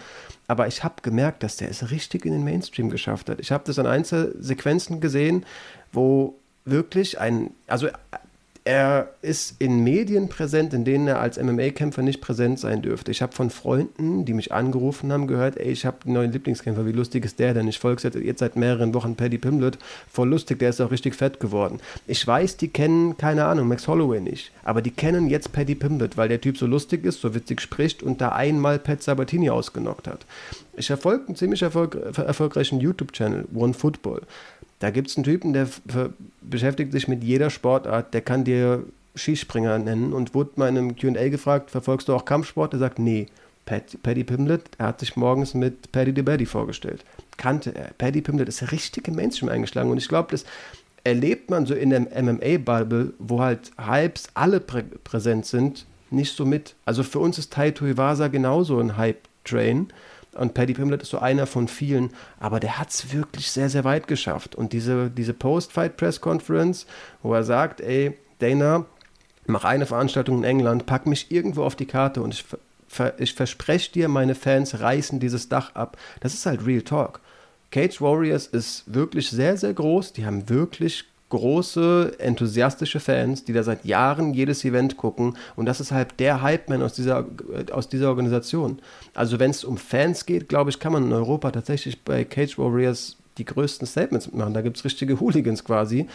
Aber 0.48 0.66
ich 0.66 0.84
habe 0.84 0.96
gemerkt, 1.02 1.42
dass 1.42 1.56
der 1.56 1.70
es 1.70 1.90
richtig 1.90 2.26
in 2.26 2.32
den 2.32 2.44
Mainstream 2.44 2.90
geschafft 2.90 3.30
hat. 3.30 3.40
Ich 3.40 3.52
habe 3.52 3.64
das 3.66 3.78
an 3.78 3.86
Einzelsequenzen 3.86 5.00
gesehen, 5.00 5.46
wo 5.92 6.38
wirklich 6.64 7.18
ein, 7.18 7.50
also 7.66 7.88
er 8.64 9.08
ist 9.22 9.56
in 9.58 9.82
Medien 9.82 10.28
präsent, 10.28 10.72
in 10.72 10.84
denen 10.84 11.08
er 11.08 11.20
als 11.20 11.36
MMA-Kämpfer 11.36 12.02
nicht 12.02 12.20
präsent 12.20 12.60
sein 12.60 12.80
dürfte. 12.80 13.10
Ich 13.10 13.20
habe 13.20 13.32
von 13.32 13.50
Freunden, 13.50 14.24
die 14.24 14.34
mich 14.34 14.52
angerufen 14.52 15.12
haben, 15.12 15.26
gehört, 15.26 15.56
ey, 15.56 15.72
ich 15.72 15.84
habe 15.84 15.98
einen 16.04 16.14
neuen 16.14 16.32
Lieblingskämpfer, 16.32 16.86
wie 16.86 16.92
lustig 16.92 17.24
ist 17.24 17.40
der 17.40 17.54
denn? 17.54 17.66
Ich 17.66 17.80
folge 17.80 18.08
jetzt 18.20 18.38
seit 18.38 18.54
mehreren 18.54 18.94
Wochen 18.94 19.16
Paddy 19.16 19.38
Pimblett, 19.38 19.78
voll 20.08 20.28
lustig, 20.28 20.60
der 20.60 20.70
ist 20.70 20.80
auch 20.80 20.92
richtig 20.92 21.16
fett 21.16 21.40
geworden. 21.40 21.80
Ich 22.06 22.24
weiß, 22.24 22.56
die 22.56 22.68
kennen, 22.68 23.16
keine 23.16 23.46
Ahnung, 23.46 23.66
Max 23.66 23.88
Holloway 23.88 24.20
nicht, 24.20 24.52
aber 24.62 24.80
die 24.80 24.92
kennen 24.92 25.28
jetzt 25.28 25.52
Paddy 25.52 25.74
Pimblett, 25.74 26.16
weil 26.16 26.28
der 26.28 26.40
Typ 26.40 26.56
so 26.56 26.66
lustig 26.66 27.04
ist, 27.04 27.20
so 27.20 27.34
witzig 27.34 27.60
spricht 27.60 28.02
und 28.04 28.20
da 28.20 28.28
einmal 28.28 28.78
Pat 28.78 29.02
Sabatini 29.02 29.50
ausgenockt 29.50 30.06
hat. 30.06 30.24
Ich 30.76 30.86
verfolge 30.86 31.26
einen 31.26 31.36
ziemlich 31.36 31.62
erfolg 31.62 31.96
erfolgreichen 32.16 32.80
YouTube-Channel, 32.80 33.46
One 33.54 33.74
Football. 33.74 34.22
Da 34.82 34.90
gibt 34.90 35.10
es 35.10 35.16
einen 35.16 35.22
Typen, 35.22 35.52
der 35.52 35.68
beschäftigt 36.40 36.90
sich 36.90 37.06
mit 37.06 37.22
jeder 37.22 37.50
Sportart, 37.50 38.12
der 38.14 38.20
kann 38.20 38.42
dir 38.42 38.84
Skispringer 39.14 39.78
nennen 39.78 40.12
und 40.12 40.34
wurde 40.34 40.50
mal 40.56 40.68
in 40.68 40.76
einem 40.76 40.96
QA 40.96 41.28
gefragt, 41.28 41.70
verfolgst 41.70 42.08
du 42.08 42.14
auch 42.14 42.24
Kampfsport? 42.24 42.72
Er 42.72 42.80
sagt, 42.80 42.98
nee. 42.98 43.28
Pat, 43.64 43.96
Paddy 44.02 44.24
Pimblett, 44.24 44.64
er 44.78 44.88
hat 44.88 44.98
sich 44.98 45.14
morgens 45.14 45.54
mit 45.54 45.92
Paddy 45.92 46.12
the 46.16 46.22
Baddy 46.22 46.46
vorgestellt. 46.46 47.04
Kannte 47.36 47.72
er. 47.76 47.92
Paddy 47.96 48.22
Pimblett 48.22 48.48
ist 48.48 48.72
richtig 48.72 49.06
im 49.06 49.14
Mainstream 49.14 49.50
eingeschlagen 49.50 49.88
und 49.88 49.98
ich 49.98 50.08
glaube, 50.08 50.32
das 50.32 50.44
erlebt 51.04 51.48
man 51.48 51.64
so 51.64 51.74
in 51.74 51.90
der 51.90 52.00
MMA-Bubble, 52.20 53.14
wo 53.20 53.40
halt 53.40 53.70
Hypes 53.78 54.30
alle 54.34 54.58
prä 54.58 54.82
präsent 55.04 55.46
sind, 55.46 55.86
nicht 56.10 56.34
so 56.34 56.44
mit. 56.44 56.74
Also 56.86 57.04
für 57.04 57.20
uns 57.20 57.38
ist 57.38 57.52
Taito 57.52 57.86
Iwasa 57.86 58.26
genauso 58.26 58.80
ein 58.80 58.96
Hype-Train 58.96 59.92
und 60.34 60.54
Paddy 60.54 60.74
Pimblett 60.74 61.02
ist 61.02 61.10
so 61.10 61.18
einer 61.18 61.46
von 61.46 61.68
vielen, 61.68 62.10
aber 62.40 62.60
der 62.60 62.78
hat 62.78 62.90
es 62.90 63.12
wirklich 63.12 63.50
sehr, 63.50 63.68
sehr 63.68 63.84
weit 63.84 64.06
geschafft. 64.06 64.54
Und 64.54 64.72
diese, 64.72 65.10
diese 65.10 65.34
Post-Fight-Press-Conference, 65.34 66.86
wo 67.22 67.34
er 67.34 67.44
sagt, 67.44 67.80
ey, 67.80 68.16
Dana, 68.38 68.86
mach 69.46 69.64
eine 69.64 69.86
Veranstaltung 69.86 70.38
in 70.38 70.44
England, 70.44 70.86
pack 70.86 71.06
mich 71.06 71.30
irgendwo 71.30 71.64
auf 71.64 71.76
die 71.76 71.86
Karte 71.86 72.22
und 72.22 72.34
ich, 72.34 72.44
ich 73.18 73.34
verspreche 73.34 73.92
dir, 73.92 74.08
meine 74.08 74.34
Fans 74.34 74.80
reißen 74.80 75.20
dieses 75.20 75.48
Dach 75.48 75.74
ab. 75.74 75.98
Das 76.20 76.34
ist 76.34 76.46
halt 76.46 76.66
Real 76.66 76.82
Talk. 76.82 77.20
Cage 77.70 78.00
Warriors 78.00 78.46
ist 78.46 78.84
wirklich 78.92 79.30
sehr, 79.30 79.56
sehr 79.56 79.72
groß. 79.72 80.12
Die 80.12 80.26
haben 80.26 80.48
wirklich 80.48 81.04
große, 81.32 82.16
enthusiastische 82.18 83.00
Fans, 83.00 83.42
die 83.42 83.54
da 83.54 83.62
seit 83.62 83.86
Jahren 83.86 84.34
jedes 84.34 84.66
Event 84.66 84.98
gucken. 84.98 85.38
Und 85.56 85.64
das 85.64 85.80
ist 85.80 85.90
halt 85.90 86.20
der 86.20 86.42
Hype-Man 86.42 86.82
aus 86.82 86.92
dieser, 86.92 87.24
aus 87.70 87.88
dieser 87.88 88.10
Organisation. 88.10 88.82
Also 89.14 89.38
wenn 89.38 89.50
es 89.50 89.64
um 89.64 89.78
Fans 89.78 90.26
geht, 90.26 90.50
glaube 90.50 90.68
ich, 90.68 90.78
kann 90.78 90.92
man 90.92 91.04
in 91.04 91.12
Europa 91.12 91.50
tatsächlich 91.50 92.02
bei 92.02 92.24
Cage 92.24 92.58
Warriors 92.58 93.16
die 93.38 93.46
größten 93.46 93.86
Statements 93.86 94.30
machen. 94.30 94.52
Da 94.52 94.60
gibt 94.60 94.76
es 94.76 94.84
richtige 94.84 95.20
Hooligans 95.20 95.64
quasi. 95.64 96.06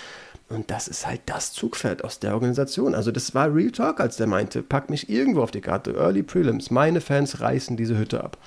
Und 0.50 0.69
das 0.69 0.88
ist 0.88 1.07
halt 1.07 1.21
das 1.25 1.51
Zugpferd 1.51 2.03
aus 2.03 2.19
der 2.19 2.36
Organisation. 2.36 2.93
Also 2.93 3.12
das 3.12 3.33
war 3.33 3.53
Real 3.53 3.71
Talk, 3.71 4.00
als 4.00 4.17
der 4.17 4.27
meinte, 4.27 4.62
pack 4.62 4.91
mich 4.91 5.09
irgendwo 5.09 5.41
auf 5.41 5.50
die 5.50 5.62
Karte. 5.62 5.95
Early 5.95 6.21
Prelims, 6.21 6.69
meine 6.69 7.01
Fans 7.01 7.41
reißen 7.41 7.75
diese 7.75 7.97
Hütte 7.97 8.24
ab. 8.24 8.38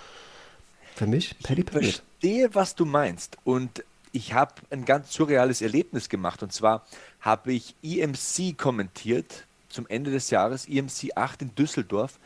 Für 0.95 1.09
mich, 1.09 1.35
Paddy. 1.43 1.63
Ich 1.63 1.71
verstehe, 1.71 2.55
was 2.55 2.77
du 2.77 2.85
meinst. 2.85 3.39
Und 3.43 3.83
ich 4.13 4.33
habe 4.33 4.55
ein 4.71 4.85
ganz 4.85 5.13
surreales 5.13 5.63
Erlebnis 5.63 6.09
gemacht. 6.09 6.43
Und 6.43 6.53
zwar 6.53 6.85
habe 7.21 7.53
ich 7.53 7.75
EMC 7.83 8.57
kommentiert 8.59 9.47
zum 9.69 9.87
Ende 9.87 10.11
des 10.11 10.31
Jahres, 10.31 10.69
EMC 10.69 11.17
8 11.17 11.43
in 11.43 11.55
Düsseldorf. 11.55 12.19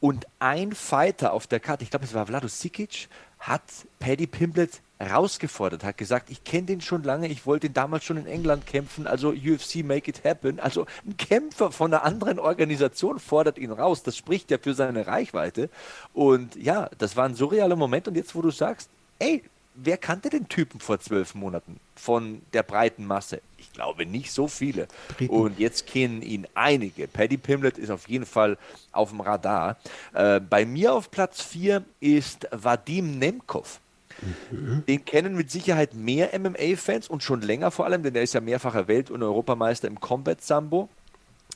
Und 0.00 0.26
ein 0.38 0.72
Fighter 0.72 1.32
auf 1.32 1.46
der 1.46 1.60
Karte, 1.60 1.84
ich 1.84 1.90
glaube, 1.90 2.06
es 2.06 2.14
war 2.14 2.26
Vlado 2.26 2.48
Sikic, 2.48 3.08
hat 3.38 3.62
Paddy 3.98 4.26
Pimblett 4.26 4.80
herausgefordert, 4.98 5.82
hat 5.82 5.96
gesagt, 5.96 6.30
ich 6.30 6.44
kenne 6.44 6.66
den 6.66 6.80
schon 6.82 7.02
lange, 7.02 7.28
ich 7.28 7.46
wollte 7.46 7.68
ihn 7.68 7.72
damals 7.72 8.04
schon 8.04 8.18
in 8.18 8.26
England 8.26 8.66
kämpfen, 8.66 9.06
also 9.06 9.30
UFC 9.30 9.76
make 9.76 10.10
it 10.10 10.24
happen. 10.24 10.60
Also 10.60 10.86
ein 11.06 11.16
Kämpfer 11.16 11.72
von 11.72 11.92
einer 11.92 12.04
anderen 12.04 12.38
Organisation 12.38 13.18
fordert 13.18 13.56
ihn 13.56 13.72
raus. 13.72 14.02
Das 14.02 14.16
spricht 14.16 14.50
ja 14.50 14.58
für 14.58 14.74
seine 14.74 15.06
Reichweite. 15.06 15.70
Und 16.12 16.56
ja, 16.56 16.90
das 16.98 17.16
war 17.16 17.24
ein 17.26 17.34
surrealer 17.34 17.76
Moment. 17.76 18.08
Und 18.08 18.14
jetzt, 18.14 18.34
wo 18.34 18.42
du 18.42 18.50
sagst, 18.50 18.90
ey, 19.18 19.42
wer 19.74 19.96
kannte 19.96 20.30
den 20.30 20.48
Typen 20.48 20.80
vor 20.80 21.00
zwölf 21.00 21.34
Monaten 21.34 21.80
von 21.94 22.42
der 22.52 22.62
breiten 22.62 23.06
Masse? 23.06 23.40
Ich 23.58 23.72
glaube 23.72 24.06
nicht 24.06 24.32
so 24.32 24.48
viele. 24.48 24.88
Briten. 25.16 25.34
Und 25.34 25.58
jetzt 25.58 25.86
kennen 25.86 26.22
ihn 26.22 26.46
einige. 26.54 27.06
Paddy 27.06 27.36
Pimlet 27.36 27.78
ist 27.78 27.90
auf 27.90 28.08
jeden 28.08 28.26
Fall 28.26 28.58
auf 28.92 29.10
dem 29.10 29.20
Radar. 29.20 29.76
Äh, 30.12 30.40
bei 30.40 30.64
mir 30.64 30.94
auf 30.94 31.10
Platz 31.10 31.42
4 31.42 31.84
ist 32.00 32.48
Vadim 32.50 33.18
Nemkov. 33.18 33.80
Mhm. 34.50 34.84
Den 34.86 35.04
kennen 35.04 35.34
mit 35.34 35.50
Sicherheit 35.50 35.94
mehr 35.94 36.38
MMA-Fans 36.38 37.08
und 37.08 37.22
schon 37.22 37.40
länger 37.40 37.70
vor 37.70 37.86
allem, 37.86 38.02
denn 38.02 38.14
er 38.14 38.22
ist 38.22 38.34
ja 38.34 38.40
mehrfacher 38.40 38.88
Welt- 38.88 39.10
und 39.10 39.22
Europameister 39.22 39.88
im 39.88 40.00
Combat 40.00 40.42
Sambo. 40.42 40.88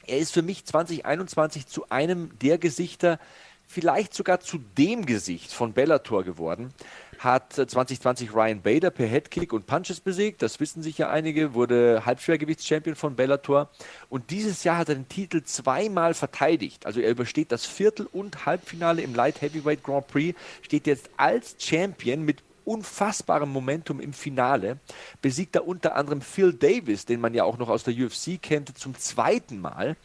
Er 0.06 0.18
ist 0.18 0.32
für 0.32 0.42
mich 0.42 0.64
2021 0.64 1.66
zu 1.66 1.88
einem 1.90 2.30
der 2.40 2.58
Gesichter, 2.58 3.18
vielleicht 3.66 4.14
sogar 4.14 4.40
zu 4.40 4.58
dem 4.58 5.06
Gesicht 5.06 5.52
von 5.52 5.72
Bellator 5.72 6.24
geworden. 6.24 6.72
Hat 7.18 7.52
2020 7.52 8.34
Ryan 8.34 8.60
Bader 8.60 8.90
per 8.90 9.06
Headkick 9.06 9.52
und 9.52 9.66
Punches 9.66 10.00
besiegt, 10.00 10.42
das 10.42 10.60
wissen 10.60 10.82
sich 10.82 10.98
ja 10.98 11.10
einige, 11.10 11.54
wurde 11.54 12.02
Halbschwergewichtschampion 12.04 12.96
von 12.96 13.16
Bellator. 13.16 13.70
Und 14.08 14.30
dieses 14.30 14.64
Jahr 14.64 14.78
hat 14.78 14.88
er 14.88 14.96
den 14.96 15.08
Titel 15.08 15.42
zweimal 15.42 16.14
verteidigt. 16.14 16.86
Also 16.86 17.00
er 17.00 17.10
übersteht 17.10 17.52
das 17.52 17.64
Viertel- 17.64 18.08
und 18.12 18.46
Halbfinale 18.46 19.02
im 19.02 19.14
Light 19.14 19.40
Heavyweight 19.40 19.82
Grand 19.82 20.06
Prix, 20.08 20.38
steht 20.62 20.86
jetzt 20.86 21.08
als 21.16 21.56
Champion 21.58 22.22
mit 22.22 22.42
unfassbarem 22.64 23.50
Momentum 23.50 24.00
im 24.00 24.12
Finale, 24.12 24.78
besiegt 25.20 25.54
er 25.54 25.66
unter 25.66 25.96
anderem 25.96 26.20
Phil 26.20 26.52
Davis, 26.52 27.04
den 27.04 27.20
man 27.20 27.34
ja 27.34 27.44
auch 27.44 27.58
noch 27.58 27.68
aus 27.68 27.84
der 27.84 27.94
UFC 27.94 28.40
kennt, 28.40 28.76
zum 28.78 28.94
zweiten 28.98 29.60
Mal, 29.60 29.96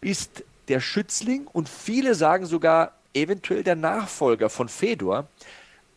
ist 0.00 0.44
der 0.68 0.80
Schützling 0.80 1.46
und 1.46 1.68
viele 1.68 2.14
sagen 2.14 2.46
sogar 2.46 2.92
eventuell 3.14 3.62
der 3.62 3.76
Nachfolger 3.76 4.50
von 4.50 4.68
Fedor. 4.68 5.28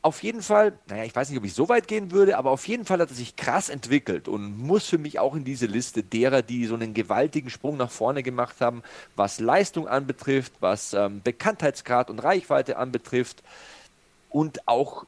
Auf 0.02 0.22
jeden 0.22 0.44
Fall, 0.44 0.78
naja, 0.88 1.04
ich 1.04 1.16
weiß 1.16 1.30
nicht, 1.30 1.40
ob 1.40 1.46
ich 1.46 1.56
so 1.56 1.68
weit 1.68 1.88
gehen 1.88 2.12
würde, 2.12 2.38
aber 2.38 2.52
auf 2.52 2.68
jeden 2.68 2.86
Fall 2.86 3.00
hat 3.00 3.10
er 3.10 3.16
sich 3.16 3.36
krass 3.36 3.70
entwickelt 3.70 4.28
und 4.28 4.56
muss 4.56 4.86
für 4.88 5.00
mich 5.00 5.18
auch 5.18 5.34
in 5.34 5.44
diese 5.44 5.66
Liste 5.66 6.04
derer, 6.04 6.44
die 6.44 6.66
so 6.68 6.76
einen 6.76 6.94
gewaltigen 6.94 7.50
Sprung 7.50 7.76
nach 7.78 7.90
vorne 7.90 8.22
gemacht 8.22 8.62
haben, 8.62 8.84
was 9.16 9.40
Leistung 9.40 9.88
anbetrifft, 9.88 10.54
was 10.60 10.94
ähm, 10.94 11.22
Bekanntheitsgrad 11.24 12.12
und 12.12 12.20
Reichweite 12.20 12.78
anbetrifft 12.78 13.42
und 14.30 14.68
auch, 14.68 15.06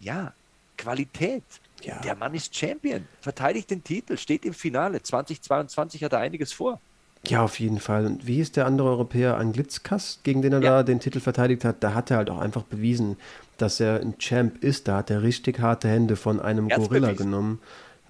ja, 0.00 0.32
Qualität. 0.76 1.44
Ja. 1.82 2.00
Der 2.00 2.16
Mann 2.16 2.34
ist 2.34 2.56
Champion, 2.56 3.06
verteidigt 3.20 3.70
den 3.70 3.84
Titel, 3.84 4.16
steht 4.16 4.44
im 4.44 4.54
Finale. 4.54 5.02
2022 5.02 6.02
hat 6.02 6.12
er 6.12 6.18
einiges 6.18 6.52
vor. 6.52 6.80
Ja, 7.28 7.42
auf 7.42 7.60
jeden 7.60 7.78
Fall. 7.78 8.06
Und 8.06 8.26
wie 8.26 8.40
ist 8.40 8.56
der 8.56 8.66
andere 8.66 8.88
Europäer, 8.88 9.36
Anglitzkas, 9.36 10.18
gegen 10.24 10.42
den 10.42 10.52
er 10.52 10.60
ja. 10.60 10.70
da 10.70 10.82
den 10.82 10.98
Titel 10.98 11.20
verteidigt 11.20 11.64
hat? 11.64 11.76
Da 11.80 11.94
hat 11.94 12.10
er 12.10 12.16
halt 12.16 12.30
auch 12.30 12.40
einfach 12.40 12.62
bewiesen, 12.64 13.16
dass 13.58 13.78
er 13.78 14.00
ein 14.00 14.18
Champ 14.18 14.62
ist. 14.64 14.88
Da 14.88 14.98
hat 14.98 15.10
er 15.10 15.22
richtig 15.22 15.60
harte 15.60 15.88
Hände 15.88 16.16
von 16.16 16.40
einem 16.40 16.68
Gorilla 16.68 17.08
bewiesen. 17.08 17.26
genommen. 17.26 17.60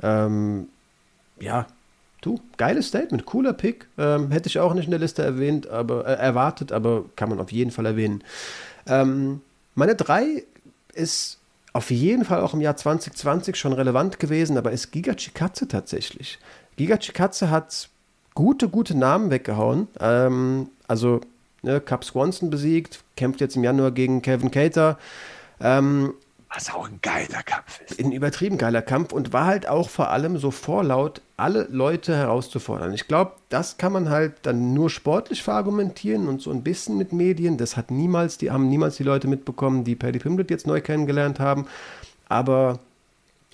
Ähm, 0.02 0.68
ja, 1.38 1.66
du, 2.22 2.40
geiles 2.56 2.88
Statement, 2.88 3.26
cooler 3.26 3.52
Pick. 3.52 3.86
Ähm, 3.98 4.30
hätte 4.30 4.48
ich 4.48 4.58
auch 4.58 4.72
nicht 4.72 4.86
in 4.86 4.92
der 4.92 5.00
Liste 5.00 5.22
erwähnt, 5.22 5.68
aber 5.68 6.06
äh, 6.06 6.14
erwartet, 6.14 6.72
aber 6.72 7.04
kann 7.14 7.28
man 7.28 7.38
auf 7.38 7.52
jeden 7.52 7.70
Fall 7.70 7.84
erwähnen. 7.84 8.24
Ähm, 8.86 9.42
meine 9.74 9.94
drei 9.94 10.44
ist 10.94 11.38
auf 11.74 11.90
jeden 11.90 12.24
Fall 12.24 12.40
auch 12.40 12.54
im 12.54 12.60
Jahr 12.60 12.76
2020 12.76 13.56
schon 13.56 13.72
relevant 13.74 14.18
gewesen, 14.18 14.56
aber 14.56 14.72
ist 14.72 14.90
Giga 14.90 15.14
Chikatze 15.14 15.68
tatsächlich. 15.68 16.38
Giga 16.76 16.96
Chikatze 16.96 17.50
hat 17.50 17.90
gute, 18.34 18.68
gute 18.68 18.96
Namen 18.96 19.30
weggehauen. 19.30 19.88
Ähm, 20.00 20.68
also 20.88 21.20
ne, 21.62 21.80
Cap 21.80 22.04
Swanson 22.04 22.50
besiegt, 22.50 23.02
kämpft 23.16 23.40
jetzt 23.40 23.56
im 23.56 23.64
Januar 23.64 23.90
gegen 23.90 24.22
Kevin 24.22 24.50
Cater. 24.50 24.98
Ähm, 25.60 26.14
was 26.54 26.70
auch 26.70 26.86
ein 26.86 26.98
geiler 27.00 27.42
Kampf 27.42 27.80
ist. 27.86 27.98
Ein 27.98 28.12
übertrieben 28.12 28.58
geiler 28.58 28.82
Kampf 28.82 29.12
und 29.12 29.32
war 29.32 29.46
halt 29.46 29.66
auch 29.66 29.88
vor 29.88 30.10
allem 30.10 30.36
so 30.36 30.50
vorlaut, 30.50 31.22
alle 31.38 31.66
Leute 31.70 32.14
herauszufordern. 32.14 32.92
Ich 32.92 33.08
glaube, 33.08 33.32
das 33.48 33.78
kann 33.78 33.92
man 33.92 34.10
halt 34.10 34.34
dann 34.42 34.74
nur 34.74 34.90
sportlich 34.90 35.42
verargumentieren 35.42 36.28
und 36.28 36.42
so 36.42 36.50
ein 36.50 36.62
bisschen 36.62 36.98
mit 36.98 37.12
Medien. 37.12 37.56
Das 37.56 37.78
hat 37.78 37.90
niemals, 37.90 38.36
die 38.36 38.50
haben 38.50 38.68
niemals 38.68 38.96
die 38.96 39.02
Leute 39.02 39.28
mitbekommen, 39.28 39.84
die 39.84 39.94
Paddy 39.94 40.18
Pimblett 40.18 40.50
jetzt 40.50 40.66
neu 40.66 40.82
kennengelernt 40.82 41.40
haben. 41.40 41.66
Aber 42.28 42.80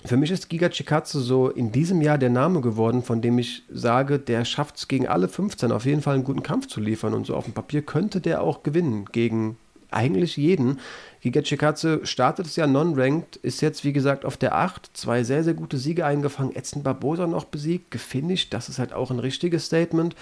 für 0.05 0.15
mich 0.15 0.31
ist 0.31 0.49
Giga 0.49 0.69
Chikatsu 0.69 1.19
so 1.19 1.49
in 1.49 1.71
diesem 1.71 2.01
Jahr 2.01 2.17
der 2.17 2.29
Name 2.29 2.61
geworden, 2.61 3.03
von 3.03 3.21
dem 3.21 3.37
ich 3.37 3.63
sage, 3.69 4.17
der 4.17 4.45
schafft 4.45 4.77
es 4.77 4.87
gegen 4.87 5.07
alle 5.07 5.27
15 5.27 5.71
auf 5.71 5.85
jeden 5.85 6.01
Fall 6.01 6.15
einen 6.15 6.23
guten 6.23 6.43
Kampf 6.43 6.67
zu 6.67 6.79
liefern. 6.79 7.13
Und 7.13 7.25
so 7.25 7.35
auf 7.35 7.43
dem 7.43 7.53
Papier 7.53 7.81
könnte 7.81 8.21
der 8.21 8.41
auch 8.41 8.63
gewinnen 8.63 9.05
gegen 9.11 9.57
eigentlich 9.91 10.37
jeden. 10.37 10.79
Giga 11.21 11.41
Chikatze 11.41 12.05
startet 12.05 12.45
es 12.45 12.55
ja 12.55 12.67
non-ranked, 12.67 13.37
ist 13.37 13.61
jetzt 13.61 13.83
wie 13.83 13.91
gesagt 13.91 14.23
auf 14.23 14.37
der 14.37 14.55
8, 14.55 14.91
zwei 14.93 15.23
sehr, 15.23 15.43
sehr 15.43 15.53
gute 15.55 15.77
Siege 15.77 16.05
eingefangen, 16.05 16.55
Edson 16.55 16.83
Barbosa 16.83 17.27
noch 17.27 17.45
besiegt, 17.45 17.91
gefinisht, 17.91 18.53
das 18.53 18.69
ist 18.69 18.79
halt 18.79 18.93
auch 18.93 19.11
ein 19.11 19.19
richtiges 19.19 19.65
Statement. 19.65 20.15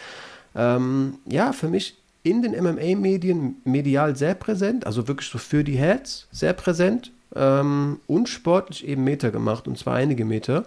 Ähm, 0.56 1.20
ja, 1.26 1.52
für 1.52 1.68
mich 1.68 1.98
in 2.24 2.42
den 2.42 2.52
MMA-Medien 2.52 3.58
medial 3.64 4.16
sehr 4.16 4.34
präsent, 4.34 4.86
also 4.88 5.08
wirklich 5.08 5.30
so 5.30 5.38
für 5.38 5.64
die 5.64 5.78
Heads 5.78 6.28
sehr 6.32 6.54
präsent 6.54 7.12
ähm, 7.36 8.00
und 8.08 8.30
sportlich 8.30 8.88
eben 8.88 9.04
Meter 9.04 9.32
gemacht 9.32 9.68
und 9.68 9.78
zwar 9.78 9.96
einige 9.96 10.26
Meter 10.26 10.66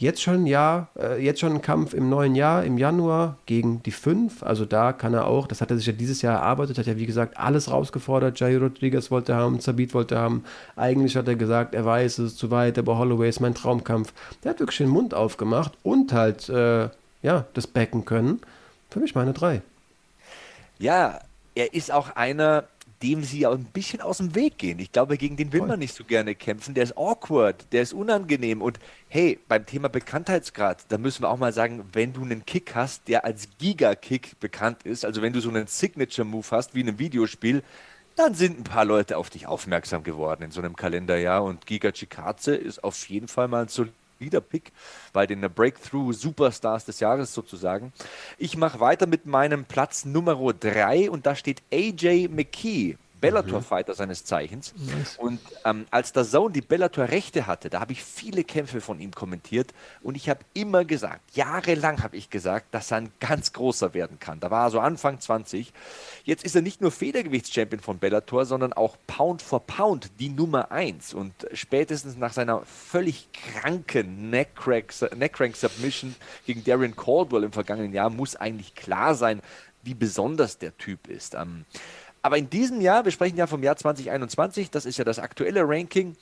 jetzt 0.00 0.22
schon 0.22 0.34
ein 0.34 0.46
Jahr, 0.46 0.88
äh, 0.98 1.22
jetzt 1.22 1.40
schon 1.40 1.52
ein 1.52 1.62
Kampf 1.62 1.92
im 1.92 2.08
neuen 2.08 2.34
Jahr, 2.34 2.64
im 2.64 2.78
Januar 2.78 3.36
gegen 3.46 3.82
die 3.82 3.90
fünf. 3.90 4.42
Also 4.42 4.64
da 4.64 4.92
kann 4.92 5.14
er 5.14 5.26
auch, 5.26 5.46
das 5.46 5.60
hat 5.60 5.70
er 5.70 5.76
sich 5.76 5.86
ja 5.86 5.92
dieses 5.92 6.22
Jahr 6.22 6.36
erarbeitet, 6.36 6.78
hat 6.78 6.86
ja 6.86 6.96
wie 6.96 7.06
gesagt 7.06 7.36
alles 7.36 7.70
rausgefordert. 7.70 8.38
Jair 8.38 8.60
Rodriguez 8.60 9.10
wollte 9.10 9.34
haben, 9.34 9.60
Zabit 9.60 9.94
wollte 9.94 10.18
haben. 10.18 10.44
Eigentlich 10.76 11.16
hat 11.16 11.28
er 11.28 11.34
gesagt, 11.34 11.74
er 11.74 11.84
weiß, 11.84 12.18
es 12.18 12.32
ist 12.32 12.38
zu 12.38 12.50
weit, 12.50 12.78
aber 12.78 12.98
Holloway 12.98 13.28
ist 13.28 13.40
mein 13.40 13.54
Traumkampf. 13.54 14.12
Der 14.44 14.52
hat 14.52 14.60
wirklich 14.60 14.78
den 14.78 14.88
Mund 14.88 15.14
aufgemacht 15.14 15.72
und 15.82 16.12
halt, 16.12 16.48
äh, 16.48 16.88
ja, 17.22 17.46
das 17.54 17.66
Becken 17.66 18.04
können. 18.04 18.40
Für 18.90 19.00
mich 19.00 19.14
meine 19.14 19.32
drei. 19.32 19.62
Ja, 20.78 21.18
er 21.54 21.74
ist 21.74 21.92
auch 21.92 22.14
einer, 22.14 22.64
dem 23.02 23.22
sie 23.22 23.46
auch 23.46 23.54
ein 23.54 23.64
bisschen 23.64 24.00
aus 24.00 24.18
dem 24.18 24.34
Weg 24.34 24.58
gehen. 24.58 24.78
Ich 24.78 24.92
glaube, 24.92 25.16
gegen 25.16 25.36
den 25.36 25.52
will 25.52 25.60
Voll. 25.60 25.68
man 25.68 25.78
nicht 25.78 25.94
so 25.94 26.04
gerne 26.04 26.34
kämpfen. 26.34 26.74
Der 26.74 26.84
ist 26.84 26.96
awkward, 26.96 27.66
der 27.72 27.82
ist 27.82 27.92
unangenehm. 27.92 28.60
Und 28.60 28.78
hey, 29.08 29.38
beim 29.48 29.66
Thema 29.66 29.88
Bekanntheitsgrad, 29.88 30.84
da 30.88 30.98
müssen 30.98 31.22
wir 31.22 31.30
auch 31.30 31.38
mal 31.38 31.52
sagen, 31.52 31.84
wenn 31.92 32.12
du 32.12 32.22
einen 32.22 32.44
Kick 32.44 32.74
hast, 32.74 33.06
der 33.08 33.24
als 33.24 33.48
Giga-Kick 33.58 34.40
bekannt 34.40 34.82
ist, 34.82 35.04
also 35.04 35.22
wenn 35.22 35.32
du 35.32 35.40
so 35.40 35.48
einen 35.48 35.66
Signature-Move 35.66 36.46
hast, 36.50 36.74
wie 36.74 36.80
in 36.80 36.88
einem 36.88 36.98
Videospiel, 36.98 37.62
dann 38.16 38.34
sind 38.34 38.58
ein 38.58 38.64
paar 38.64 38.84
Leute 38.84 39.16
auf 39.16 39.30
dich 39.30 39.46
aufmerksam 39.46 40.02
geworden 40.02 40.42
in 40.42 40.50
so 40.50 40.60
einem 40.60 40.74
Kalenderjahr. 40.74 41.44
Und 41.44 41.66
Giga 41.66 41.92
Chikatze 41.92 42.56
ist 42.56 42.82
auf 42.82 43.08
jeden 43.08 43.28
Fall 43.28 43.46
mal 43.46 43.62
ein 43.62 43.68
solider 43.68 43.94
Pick 44.18 44.72
bei 45.12 45.26
den 45.26 45.40
Breakthrough 45.40 46.12
Superstars 46.12 46.84
des 46.84 47.00
Jahres 47.00 47.32
sozusagen. 47.32 47.92
Ich 48.36 48.56
mache 48.56 48.80
weiter 48.80 49.06
mit 49.06 49.26
meinem 49.26 49.64
Platz 49.64 50.04
Nummer 50.04 50.36
3 50.52 51.10
und 51.10 51.26
da 51.26 51.34
steht 51.34 51.62
AJ 51.72 52.28
McKee. 52.28 52.96
Bellator-Fighter 53.20 53.94
seines 53.94 54.24
Zeichens. 54.24 54.74
Und 55.18 55.40
ähm, 55.64 55.86
als 55.90 56.12
der 56.12 56.24
Zone 56.24 56.52
die 56.52 56.60
Bellator-Rechte 56.60 57.46
hatte, 57.46 57.70
da 57.70 57.80
habe 57.80 57.92
ich 57.92 58.02
viele 58.02 58.44
Kämpfe 58.44 58.80
von 58.80 59.00
ihm 59.00 59.12
kommentiert 59.12 59.72
und 60.02 60.16
ich 60.16 60.28
habe 60.28 60.40
immer 60.54 60.84
gesagt, 60.84 61.36
jahrelang 61.36 62.02
habe 62.02 62.16
ich 62.16 62.30
gesagt, 62.30 62.74
dass 62.74 62.90
er 62.90 62.98
ein 62.98 63.12
ganz 63.20 63.52
großer 63.52 63.94
werden 63.94 64.18
kann. 64.18 64.40
Da 64.40 64.50
war 64.50 64.66
er 64.66 64.70
so 64.70 64.80
Anfang 64.80 65.20
20. 65.20 65.72
Jetzt 66.24 66.44
ist 66.44 66.54
er 66.54 66.62
nicht 66.62 66.80
nur 66.80 66.90
Federgewichtschampion 66.90 67.80
von 67.80 67.98
Bellator, 67.98 68.44
sondern 68.46 68.72
auch 68.72 68.96
Pound 69.06 69.42
for 69.42 69.66
Pound 69.66 70.10
die 70.18 70.28
Nummer 70.28 70.70
1. 70.70 71.14
Und 71.14 71.32
spätestens 71.52 72.16
nach 72.16 72.32
seiner 72.32 72.62
völlig 72.64 73.28
kranken 73.32 74.30
Neckcrank-Submission 74.30 76.14
gegen 76.46 76.64
Darren 76.64 76.96
Caldwell 76.96 77.44
im 77.44 77.52
vergangenen 77.52 77.92
Jahr 77.92 78.10
muss 78.10 78.36
eigentlich 78.36 78.74
klar 78.74 79.14
sein, 79.14 79.42
wie 79.82 79.94
besonders 79.94 80.58
der 80.58 80.76
Typ 80.76 81.08
ist. 81.08 81.34
Ähm, 81.34 81.64
aber 82.22 82.38
in 82.38 82.50
diesem 82.50 82.80
Jahr, 82.80 83.04
wir 83.04 83.12
sprechen 83.12 83.36
ja 83.36 83.46
vom 83.46 83.62
Jahr 83.62 83.76
2021, 83.76 84.70
das 84.70 84.86
ist 84.86 84.98
ja 84.98 85.04
das 85.04 85.18
aktuelle 85.18 85.68
Ranking, 85.68 86.16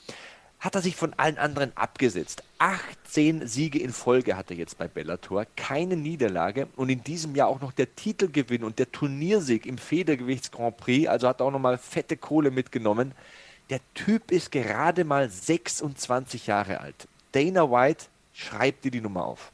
hat 0.59 0.75
er 0.75 0.81
sich 0.81 0.95
von 0.95 1.13
allen 1.17 1.37
anderen 1.37 1.71
abgesetzt. 1.75 2.43
18 2.57 3.47
Siege 3.47 3.79
in 3.79 3.93
Folge 3.93 4.35
hat 4.35 4.49
er 4.49 4.57
jetzt 4.57 4.77
bei 4.77 4.87
Bellator, 4.87 5.45
keine 5.55 5.95
Niederlage 5.95 6.67
und 6.75 6.89
in 6.89 7.03
diesem 7.03 7.35
Jahr 7.35 7.47
auch 7.47 7.61
noch 7.61 7.71
der 7.71 7.95
Titelgewinn 7.95 8.63
und 8.63 8.79
der 8.79 8.91
Turniersieg 8.91 9.65
im 9.65 9.77
Federgewichts 9.77 10.51
Grand 10.51 10.77
Prix, 10.77 11.07
also 11.07 11.27
hat 11.27 11.41
er 11.41 11.45
auch 11.45 11.51
nochmal 11.51 11.77
fette 11.77 12.17
Kohle 12.17 12.49
mitgenommen. 12.49 13.13
Der 13.69 13.79
Typ 13.93 14.31
ist 14.31 14.51
gerade 14.51 15.03
mal 15.03 15.29
26 15.29 16.47
Jahre 16.47 16.79
alt. 16.79 17.07
Dana 17.33 17.69
White 17.69 18.05
schreibt 18.33 18.85
dir 18.85 18.91
die 18.91 19.01
Nummer 19.01 19.25
auf. 19.25 19.51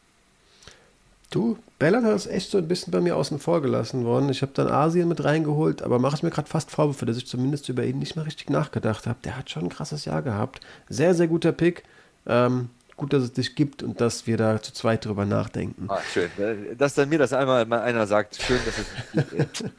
Du, 1.34 1.58
Bellator 1.80 2.14
ist 2.14 2.28
echt 2.28 2.52
so 2.52 2.60
ein 2.60 2.68
bisschen 2.68 2.92
bei 2.92 3.02
mir 3.02 3.16
außen 3.16 3.40
vor 3.40 3.64
gelassen 3.64 4.06
worden. 4.06 4.30
Ich 4.30 4.44
habe 4.44 4.52
dann 4.54 4.68
Asien 4.68 5.08
mit 5.08 5.24
reingeholt, 5.24 5.82
aber 5.82 5.98
mache 5.98 6.18
ich 6.18 6.22
mir 6.22 6.30
gerade 6.30 6.48
fast 6.48 6.70
Vorwürfe, 6.70 7.08
dass 7.08 7.18
ich 7.18 7.26
zumindest 7.26 7.68
über 7.70 7.84
ihn 7.84 7.98
nicht 7.98 8.16
mehr 8.16 8.28
richtig 8.28 8.52
nachgedacht 8.52 9.08
habe. 9.08 9.18
Der 9.24 9.36
hat 9.36 9.50
schon 9.50 9.64
ein 9.64 9.70
krasses 9.70 10.06
Jahr 10.06 10.22
gehabt. 10.22 10.60
Sehr, 10.90 11.16
sehr 11.16 11.28
guter 11.28 11.52
Pick. 11.52 11.86
Ähm, 12.28 12.70
gut, 12.98 13.14
dass 13.14 13.24
es 13.24 13.34
dich 13.34 13.56
gibt 13.56 13.82
und 13.82 14.00
dass 14.00 14.28
wir 14.28 14.38
da 14.38 14.62
zu 14.62 14.74
zweit 14.74 15.06
drüber 15.06 15.26
nachdenken. 15.26 15.88
Ah, 15.88 16.02
schön. 16.14 16.30
Dass 16.78 16.94
dann 16.94 17.10
mir 17.10 17.18
das 17.18 17.34
einmal 17.34 17.66
mal 17.66 17.82
einer 17.82 18.06
sagt, 18.06 18.40
schön, 18.40 18.60
dass 18.64 18.78
es 18.78 19.64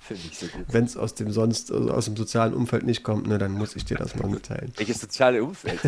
Finde 0.00 0.22
ich 0.30 0.38
so 0.38 0.46
gut. 0.46 0.66
Wenn 0.68 0.84
es 0.84 0.98
aus 0.98 1.14
dem 1.14 1.32
sonst, 1.32 1.72
also 1.72 1.90
aus 1.90 2.04
dem 2.04 2.18
sozialen 2.18 2.52
Umfeld 2.52 2.84
nicht 2.84 3.02
kommt, 3.02 3.28
ne, 3.28 3.38
dann 3.38 3.52
muss 3.52 3.76
ich 3.76 3.86
dir 3.86 3.96
das 3.96 4.14
mal 4.14 4.28
mitteilen. 4.28 4.74
Welches 4.76 5.00
soziale 5.00 5.42
Umfeld? 5.42 5.80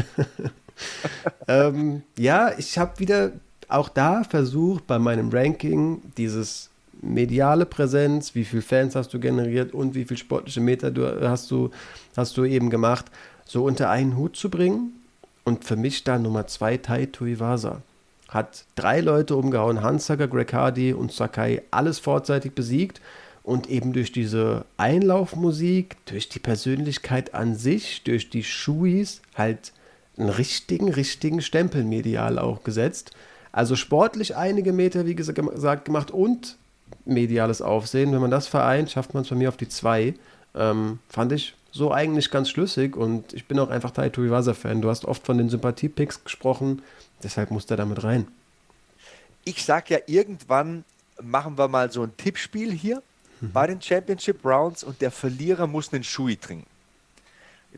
ähm, 1.48 2.04
ja, 2.16 2.56
ich 2.56 2.78
habe 2.78 2.98
wieder 3.00 3.32
auch 3.74 3.88
da 3.88 4.24
versucht, 4.24 4.86
bei 4.86 4.98
meinem 4.98 5.30
Ranking 5.30 6.02
dieses 6.16 6.70
mediale 7.02 7.66
Präsenz, 7.66 8.34
wie 8.34 8.44
viele 8.44 8.62
Fans 8.62 8.94
hast 8.94 9.12
du 9.12 9.20
generiert 9.20 9.74
und 9.74 9.94
wie 9.94 10.04
viele 10.04 10.18
sportliche 10.18 10.60
Meter 10.60 10.90
du, 10.90 11.28
hast, 11.28 11.50
du, 11.50 11.70
hast 12.16 12.36
du 12.36 12.44
eben 12.44 12.70
gemacht, 12.70 13.06
so 13.44 13.64
unter 13.64 13.90
einen 13.90 14.16
Hut 14.16 14.36
zu 14.36 14.50
bringen. 14.50 14.92
Und 15.44 15.64
für 15.64 15.76
mich 15.76 16.04
da 16.04 16.18
Nummer 16.18 16.46
zwei 16.46 16.78
Tai 16.78 17.06
Tuivasa. 17.06 17.82
Hat 18.28 18.64
drei 18.76 19.00
Leute 19.00 19.36
umgehauen, 19.36 19.82
Hansager, 19.82 20.26
Greg 20.26 20.52
Hardy 20.54 20.94
und 20.94 21.12
Sakai, 21.12 21.62
alles 21.70 21.98
vorzeitig 21.98 22.54
besiegt. 22.54 23.02
Und 23.42 23.68
eben 23.68 23.92
durch 23.92 24.10
diese 24.10 24.64
Einlaufmusik, 24.78 25.96
durch 26.06 26.30
die 26.30 26.38
Persönlichkeit 26.38 27.34
an 27.34 27.54
sich, 27.56 28.02
durch 28.02 28.30
die 28.30 28.42
Schuis 28.42 29.20
halt 29.34 29.74
einen 30.16 30.30
richtigen, 30.30 30.90
richtigen 30.90 31.42
Stempel 31.42 31.84
medial 31.84 32.38
auch 32.38 32.64
gesetzt. 32.64 33.10
Also 33.54 33.76
sportlich 33.76 34.34
einige 34.34 34.72
Meter, 34.72 35.06
wie 35.06 35.14
gesagt, 35.14 35.84
gemacht 35.84 36.10
und 36.10 36.56
mediales 37.04 37.62
Aufsehen. 37.62 38.12
Wenn 38.12 38.20
man 38.20 38.32
das 38.32 38.48
vereint, 38.48 38.90
schafft 38.90 39.14
man 39.14 39.22
es 39.22 39.28
bei 39.28 39.36
mir 39.36 39.48
auf 39.48 39.56
die 39.56 39.68
zwei. 39.68 40.14
Ähm, 40.56 40.98
fand 41.08 41.30
ich 41.30 41.54
so 41.70 41.92
eigentlich 41.92 42.32
ganz 42.32 42.50
schlüssig 42.50 42.96
und 42.96 43.32
ich 43.32 43.46
bin 43.46 43.60
auch 43.60 43.70
einfach 43.70 43.92
Taito 43.92 44.24
Iwasa-Fan. 44.24 44.82
Du 44.82 44.90
hast 44.90 45.04
oft 45.04 45.24
von 45.24 45.38
den 45.38 45.50
Sympathie-Picks 45.50 46.24
gesprochen, 46.24 46.82
deshalb 47.22 47.52
muss 47.52 47.66
der 47.66 47.76
damit 47.76 48.02
rein. 48.02 48.26
Ich 49.44 49.64
sag 49.64 49.88
ja, 49.88 49.98
irgendwann 50.06 50.82
machen 51.22 51.56
wir 51.56 51.68
mal 51.68 51.92
so 51.92 52.02
ein 52.02 52.16
Tippspiel 52.16 52.72
hier 52.72 53.04
mhm. 53.40 53.52
bei 53.52 53.68
den 53.68 53.80
Championship 53.80 54.44
Rounds 54.44 54.82
und 54.82 55.00
der 55.00 55.12
Verlierer 55.12 55.68
muss 55.68 55.92
einen 55.92 56.02
Shui 56.02 56.36
trinken. 56.36 56.66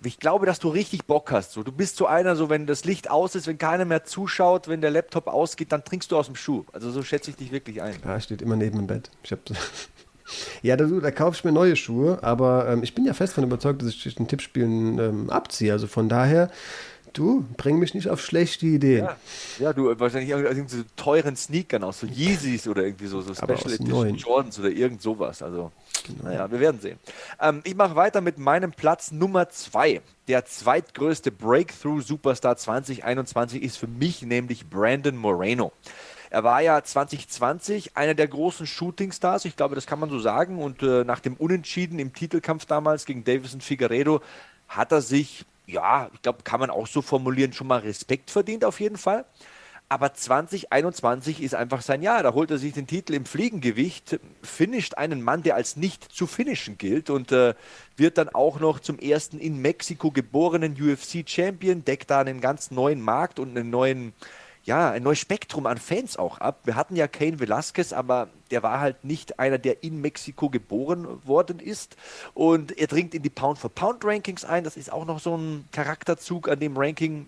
Ich 0.05 0.19
glaube, 0.19 0.47
dass 0.47 0.59
du 0.59 0.69
richtig 0.69 1.07
Bock 1.07 1.31
hast. 1.33 1.53
So, 1.53 1.63
du 1.63 1.73
bist 1.73 1.97
so 1.97 2.07
einer, 2.07 2.37
so 2.37 2.51
wenn 2.51 2.67
das 2.67 2.85
Licht 2.85 3.11
aus 3.11 3.35
ist, 3.35 3.47
wenn 3.47 3.59
keiner 3.59 3.85
mehr 3.85 4.05
zuschaut, 4.05 4.69
wenn 4.69 4.81
der 4.81 4.91
Laptop 4.91 5.27
ausgeht, 5.27 5.73
dann 5.73 5.85
trinkst 5.85 6.11
du 6.13 6.17
aus 6.17 6.27
dem 6.27 6.37
Schuh. 6.37 6.65
Also 6.73 6.91
so 6.91 7.03
schätze 7.03 7.31
ich 7.31 7.37
dich 7.37 7.53
wirklich 7.53 7.81
ein. 7.83 7.97
Ja, 8.05 8.21
steht 8.21 8.43
immer 8.43 8.57
neben 8.57 8.77
dem 8.77 8.87
Bett. 8.87 9.11
Ich 9.23 9.33
habe 9.33 9.43
Ja, 10.63 10.77
da, 10.77 10.87
da 10.87 11.11
kaufe 11.11 11.37
ich 11.37 11.45
mir 11.45 11.53
neue 11.53 11.77
Schuhe, 11.77 12.19
aber 12.23 12.69
ähm, 12.69 12.83
ich 12.83 12.95
bin 12.95 13.05
ja 13.05 13.15
fest 13.15 13.33
davon 13.33 13.45
überzeugt, 13.45 13.83
dass 13.83 13.89
ich 13.89 14.15
den 14.15 14.29
Tippspielen 14.29 14.99
ähm, 14.99 15.31
abziehe. 15.31 15.73
Also 15.73 15.87
von 15.87 16.09
daher, 16.09 16.51
du, 17.17 17.45
bring 17.57 17.79
mich 17.79 17.95
nicht 17.95 18.09
auf 18.09 18.21
schlechte 18.21 18.67
Ideen. 18.67 19.05
Ja, 19.05 19.17
ja 19.59 19.73
du, 19.73 19.99
wahrscheinlich 19.99 20.31
irgendwie 20.31 20.77
so 20.77 20.83
teuren 20.97 21.37
Sneakern 21.37 21.85
aus, 21.85 22.01
so 22.01 22.07
Yeezys 22.07 22.69
oder 22.69 22.85
irgendwie 22.85 23.07
so, 23.07 23.21
so 23.21 23.35
Special 23.35 23.73
Edition. 23.73 24.17
Jordans 24.17 24.59
oder 24.59 24.71
irgend 24.71 25.03
sowas. 25.03 25.43
Also, 25.43 25.73
genau. 26.07 26.25
naja, 26.25 26.51
wir 26.51 26.61
werden 26.61 26.81
sehen. 26.81 26.99
Ähm, 27.41 27.63
ich 27.65 27.75
mache 27.75 27.97
weiter 27.97 28.21
mit 28.21 28.39
meinem 28.39 28.73
Platz 28.73 29.13
Nummer 29.13 29.49
zwei. 29.49 30.01
Der 30.29 30.45
zweitgrößte 30.45 31.31
Breakthrough-Superstar 31.31 32.57
2021 32.57 33.63
ist 33.63 33.77
für 33.77 33.87
mich 33.87 34.23
nämlich 34.23 34.69
Brandon 34.69 35.17
Moreno. 35.17 35.73
Er 36.31 36.45
war 36.45 36.61
ja 36.61 36.83
2020 36.83 37.97
einer 37.97 38.15
der 38.15 38.27
großen 38.27 38.67
Shootingstars, 38.67 39.45
ich 39.45 39.57
glaube, 39.57 39.75
das 39.75 39.87
kann 39.87 40.01
man 40.01 40.11
so 40.11 40.19
sagen. 40.19 40.59
Und 40.59 40.83
äh, 40.83 41.05
nach 41.05 41.21
dem 41.21 41.35
Unentschieden 41.35 41.99
im 41.99 42.13
Titelkampf 42.13 42.67
damals 42.67 43.07
gegen 43.07 43.25
Davison 43.25 43.61
Figueredo 43.61 44.21
hat 44.69 44.93
er 44.93 45.01
sich, 45.01 45.45
ja, 45.67 46.11
ich 46.15 46.23
glaube, 46.23 46.43
kann 46.45 46.61
man 46.61 46.71
auch 46.71 46.87
so 46.87 47.03
formulieren, 47.03 47.53
schon 47.53 47.67
mal 47.67 47.81
Respekt 47.81 48.31
verdient 48.31 48.65
auf 48.65 48.81
jeden 48.81 48.97
Fall. 48.97 49.25
Aber 49.89 50.13
2021 50.13 51.41
ist 51.41 51.55
einfach 51.55 51.81
sein 51.81 52.03
Jahr. 52.03 52.25
Da 52.25 52.35
holt 52.35 52.51
er 52.51 52.59
sich 52.59 52.73
den 52.73 52.89
Titel 52.89 53.15
im 53.15 53.25
Fliegengewicht, 53.25 54.19
finisht 54.43 54.99
einen 54.99 55.23
Mann, 55.23 55.45
der 55.45 55.55
als 55.55 55.77
nicht 55.77 56.03
zu 56.03 56.27
finishen 56.27 56.77
gilt 56.77 57.09
und 57.09 57.31
äh, 57.31 57.55
wird 57.97 58.19
dann 58.19 58.29
auch 58.29 58.59
noch 58.59 58.81
zum 58.81 58.99
ersten 58.99 59.39
in 59.39 59.63
Mexiko 59.63 60.11
geborenen 60.11 60.73
UFC-Champion, 60.73 61.85
deckt 61.85 62.11
da 62.11 62.21
einen 62.21 62.41
ganz 62.41 62.73
neuen 62.73 63.01
Markt 63.01 63.39
und 63.39 63.57
einen 63.57 63.71
neuen, 63.71 64.13
ja, 64.67 64.91
ein 64.91 65.05
neues 65.05 65.21
Spektrum 65.21 65.65
an 65.67 65.79
Fans 65.79 66.17
auch 66.17 66.39
ab. 66.39 66.61
Wir 66.65 66.75
hatten 66.75 66.97
ja 66.97 67.07
Kane 67.07 67.39
Velasquez, 67.39 67.93
aber 67.93 68.29
der 68.51 68.65
war 68.65 68.81
halt 68.81 69.05
nicht 69.05 69.39
einer, 69.39 69.59
der 69.59 69.85
in 69.85 70.01
Mexiko 70.01 70.51
geboren 70.51 71.07
worden 71.25 71.61
ist. 71.61 71.97
Und 72.35 72.77
er 72.77 72.89
dringt 72.89 73.15
in 73.15 73.23
die 73.23 73.31
Pound-for-Pound-Rankings 73.31 74.45
ein. 74.45 74.65
Das 74.65 74.77
ist 74.77 74.93
auch 74.93 75.07
noch 75.07 75.21
so 75.21 75.37
ein 75.37 75.69
Charakterzug 75.71 76.49
an 76.49 76.59
dem 76.59 76.77
Ranking, 76.77 77.27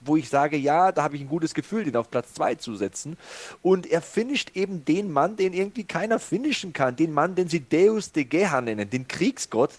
wo 0.00 0.16
ich 0.16 0.28
sage, 0.28 0.56
ja, 0.56 0.92
da 0.92 1.02
habe 1.02 1.16
ich 1.16 1.22
ein 1.22 1.28
gutes 1.28 1.52
Gefühl, 1.52 1.82
den 1.82 1.96
auf 1.96 2.12
Platz 2.12 2.34
2 2.34 2.54
zu 2.54 2.76
setzen. 2.76 3.18
Und 3.60 3.84
er 3.86 4.00
finisht 4.00 4.52
eben 4.54 4.84
den 4.84 5.10
Mann, 5.10 5.36
den 5.36 5.54
irgendwie 5.54 5.84
keiner 5.84 6.20
finishen 6.20 6.72
kann. 6.72 6.94
Den 6.94 7.12
Mann, 7.12 7.34
den 7.34 7.48
sie 7.48 7.60
Deus 7.60 8.12
de 8.12 8.22
Geha 8.22 8.60
nennen, 8.60 8.88
den 8.88 9.08
Kriegsgott. 9.08 9.72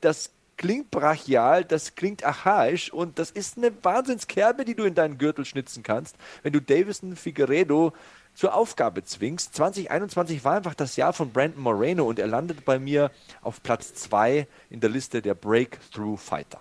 Das 0.00 0.30
klingt 0.58 0.90
brachial, 0.90 1.64
das 1.64 1.94
klingt 1.94 2.22
archaisch 2.22 2.92
und 2.92 3.18
das 3.18 3.30
ist 3.30 3.56
eine 3.56 3.72
Wahnsinnskerbe, 3.82 4.66
die 4.66 4.74
du 4.74 4.84
in 4.84 4.94
deinen 4.94 5.16
Gürtel 5.16 5.46
schnitzen 5.46 5.82
kannst, 5.82 6.16
wenn 6.42 6.52
du 6.52 6.60
Davison 6.60 7.16
Figueredo 7.16 7.94
zur 8.34 8.54
Aufgabe 8.54 9.02
zwingst. 9.02 9.54
2021 9.54 10.44
war 10.44 10.56
einfach 10.56 10.74
das 10.74 10.96
Jahr 10.96 11.12
von 11.12 11.32
Brandon 11.32 11.62
Moreno 11.62 12.04
und 12.04 12.18
er 12.18 12.26
landet 12.26 12.64
bei 12.64 12.78
mir 12.78 13.10
auf 13.42 13.62
Platz 13.62 13.94
2 13.94 14.46
in 14.68 14.80
der 14.80 14.90
Liste 14.90 15.22
der 15.22 15.34
Breakthrough 15.34 16.20
Fighter. 16.20 16.60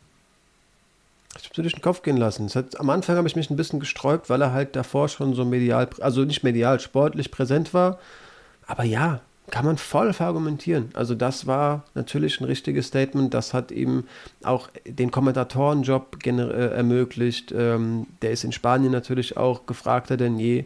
Ich 1.35 1.43
habe 1.43 1.49
es 1.49 1.55
durch 1.55 1.73
den 1.73 1.81
Kopf 1.81 2.01
gehen 2.01 2.17
lassen. 2.17 2.49
Hat, 2.49 2.79
am 2.79 2.89
Anfang 2.89 3.17
habe 3.17 3.27
ich 3.27 3.35
mich 3.35 3.49
ein 3.49 3.57
bisschen 3.57 3.79
gesträubt, 3.79 4.29
weil 4.29 4.41
er 4.41 4.53
halt 4.53 4.75
davor 4.75 5.09
schon 5.09 5.35
so 5.35 5.45
medial, 5.45 5.89
also 5.99 6.23
nicht 6.23 6.43
medial, 6.43 6.79
sportlich 6.79 7.29
präsent 7.29 7.73
war. 7.73 7.99
Aber 8.65 8.83
ja, 8.83 9.21
kann 9.49 9.65
man 9.65 9.77
voll 9.77 10.11
verargumentieren. 10.11 10.89
Also 10.93 11.15
das 11.15 11.47
war 11.47 11.85
natürlich 11.93 12.41
ein 12.41 12.45
richtiges 12.45 12.87
Statement. 12.87 13.33
Das 13.33 13.53
hat 13.53 13.71
ihm 13.71 14.03
auch 14.43 14.69
den 14.85 15.09
Kommentatorenjob 15.09 16.17
äh, 16.25 16.75
ermöglicht. 16.75 17.53
Ähm, 17.55 18.07
der 18.21 18.31
ist 18.31 18.43
in 18.43 18.51
Spanien 18.51 18.91
natürlich 18.91 19.37
auch 19.37 19.65
gefragter 19.65 20.17
denn 20.17 20.37
je. 20.37 20.65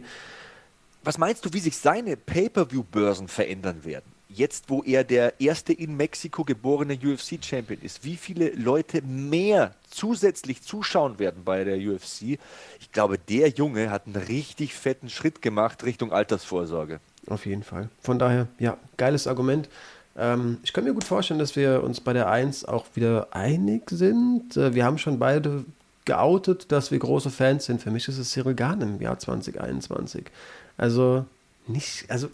Was 1.04 1.18
meinst 1.18 1.44
du, 1.44 1.52
wie 1.52 1.60
sich 1.60 1.76
seine 1.76 2.16
Pay-per-view-Börsen 2.16 3.28
verändern 3.28 3.84
werden? 3.84 4.12
Jetzt, 4.34 4.68
wo 4.68 4.82
er 4.82 5.04
der 5.04 5.40
erste 5.40 5.72
in 5.72 5.96
Mexiko 5.96 6.44
geborene 6.44 6.94
UFC-Champion 6.94 7.80
ist, 7.82 8.04
wie 8.04 8.16
viele 8.16 8.50
Leute 8.50 9.02
mehr 9.02 9.74
zusätzlich 9.90 10.62
zuschauen 10.62 11.18
werden 11.18 11.42
bei 11.44 11.64
der 11.64 11.76
UFC? 11.76 12.38
Ich 12.80 12.92
glaube, 12.92 13.18
der 13.18 13.48
Junge 13.48 13.90
hat 13.90 14.06
einen 14.06 14.16
richtig 14.16 14.74
fetten 14.74 15.10
Schritt 15.10 15.42
gemacht 15.42 15.84
Richtung 15.84 16.12
Altersvorsorge. 16.12 17.00
Auf 17.26 17.46
jeden 17.46 17.62
Fall. 17.62 17.88
Von 18.00 18.18
daher, 18.18 18.48
ja, 18.58 18.76
geiles 18.96 19.26
Argument. 19.26 19.68
Ähm, 20.16 20.58
ich 20.62 20.72
kann 20.72 20.84
mir 20.84 20.94
gut 20.94 21.04
vorstellen, 21.04 21.40
dass 21.40 21.56
wir 21.56 21.82
uns 21.82 22.00
bei 22.00 22.12
der 22.12 22.28
1 22.28 22.64
auch 22.64 22.86
wieder 22.94 23.28
einig 23.30 23.90
sind. 23.90 24.56
Äh, 24.56 24.74
wir 24.74 24.84
haben 24.84 24.98
schon 24.98 25.18
beide 25.18 25.64
geoutet, 26.04 26.72
dass 26.72 26.90
wir 26.90 26.98
große 26.98 27.30
Fans 27.30 27.66
sind. 27.66 27.80
Für 27.80 27.90
mich 27.90 28.08
ist 28.08 28.18
es 28.18 28.30
Cyril 28.30 28.54
Gahn 28.54 28.80
im 28.80 29.00
Jahr 29.00 29.18
2021. 29.18 30.24
Also 30.76 31.24
nicht, 31.66 32.10
also 32.10 32.28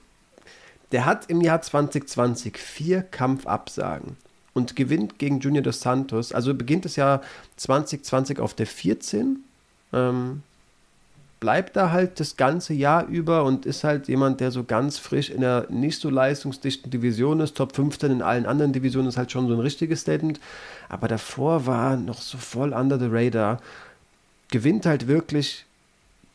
der 0.92 1.04
hat 1.04 1.28
im 1.28 1.40
Jahr 1.40 1.60
2020 1.60 2.56
vier 2.56 3.02
Kampfabsagen 3.02 4.16
und 4.54 4.76
gewinnt 4.76 5.18
gegen 5.18 5.40
Junior 5.40 5.62
dos 5.62 5.80
Santos. 5.80 6.32
Also 6.32 6.54
beginnt 6.54 6.84
das 6.84 6.96
Jahr 6.96 7.22
2020 7.56 8.40
auf 8.40 8.54
der 8.54 8.66
14. 8.66 9.44
Ähm, 9.92 10.42
bleibt 11.40 11.76
da 11.76 11.92
halt 11.92 12.18
das 12.18 12.36
ganze 12.36 12.74
Jahr 12.74 13.06
über 13.06 13.44
und 13.44 13.64
ist 13.64 13.84
halt 13.84 14.08
jemand, 14.08 14.40
der 14.40 14.50
so 14.50 14.64
ganz 14.64 14.98
frisch 14.98 15.30
in 15.30 15.40
der 15.40 15.66
nicht 15.70 16.00
so 16.00 16.10
leistungsdichten 16.10 16.90
Division 16.90 17.40
ist. 17.40 17.56
Top 17.56 17.76
15 17.76 18.10
in 18.10 18.22
allen 18.22 18.46
anderen 18.46 18.72
Divisionen 18.72 19.08
ist 19.08 19.16
halt 19.16 19.30
schon 19.30 19.46
so 19.46 19.54
ein 19.54 19.60
richtiges 19.60 20.00
Statement. 20.00 20.40
Aber 20.88 21.06
davor 21.06 21.66
war 21.66 21.96
noch 21.96 22.20
so 22.20 22.38
voll 22.38 22.72
under 22.72 22.98
the 22.98 23.08
radar. 23.08 23.60
Gewinnt 24.50 24.86
halt 24.86 25.06
wirklich 25.06 25.66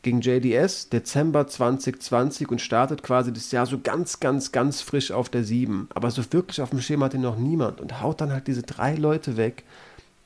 gegen 0.04 0.20
JDS 0.20 0.90
Dezember 0.90 1.48
2020 1.48 2.48
und 2.50 2.60
startet 2.60 3.02
quasi 3.02 3.32
das 3.32 3.50
Jahr 3.50 3.66
so 3.66 3.80
ganz, 3.82 4.20
ganz, 4.20 4.52
ganz 4.52 4.80
frisch 4.80 5.10
auf 5.10 5.28
der 5.28 5.42
7. 5.42 5.88
Aber 5.94 6.10
so 6.12 6.22
wirklich 6.30 6.60
auf 6.60 6.70
dem 6.70 6.80
Schema 6.80 7.06
hat 7.06 7.14
ihn 7.14 7.22
noch 7.22 7.38
niemand 7.38 7.80
und 7.80 8.00
haut 8.00 8.20
dann 8.20 8.30
halt 8.30 8.46
diese 8.46 8.62
drei 8.62 8.94
Leute 8.94 9.36
weg. 9.36 9.64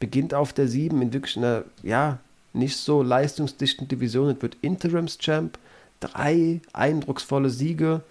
Beginnt 0.01 0.35
auf 0.35 0.53
der 0.53 0.69
7 0.69 1.01
in 1.01 1.13
wirklich 1.13 1.37
einer, 1.39 1.65
ja, 1.83 2.19
nicht 2.53 2.77
so 2.77 3.03
leistungsdichten 3.03 3.89
Division 3.89 4.29
und 4.29 4.43
wird 4.43 4.57
Interims-Champ. 4.61 5.59
Drei 6.01 6.61
eindrucksvolle 6.73 7.51
Siege 7.51 8.03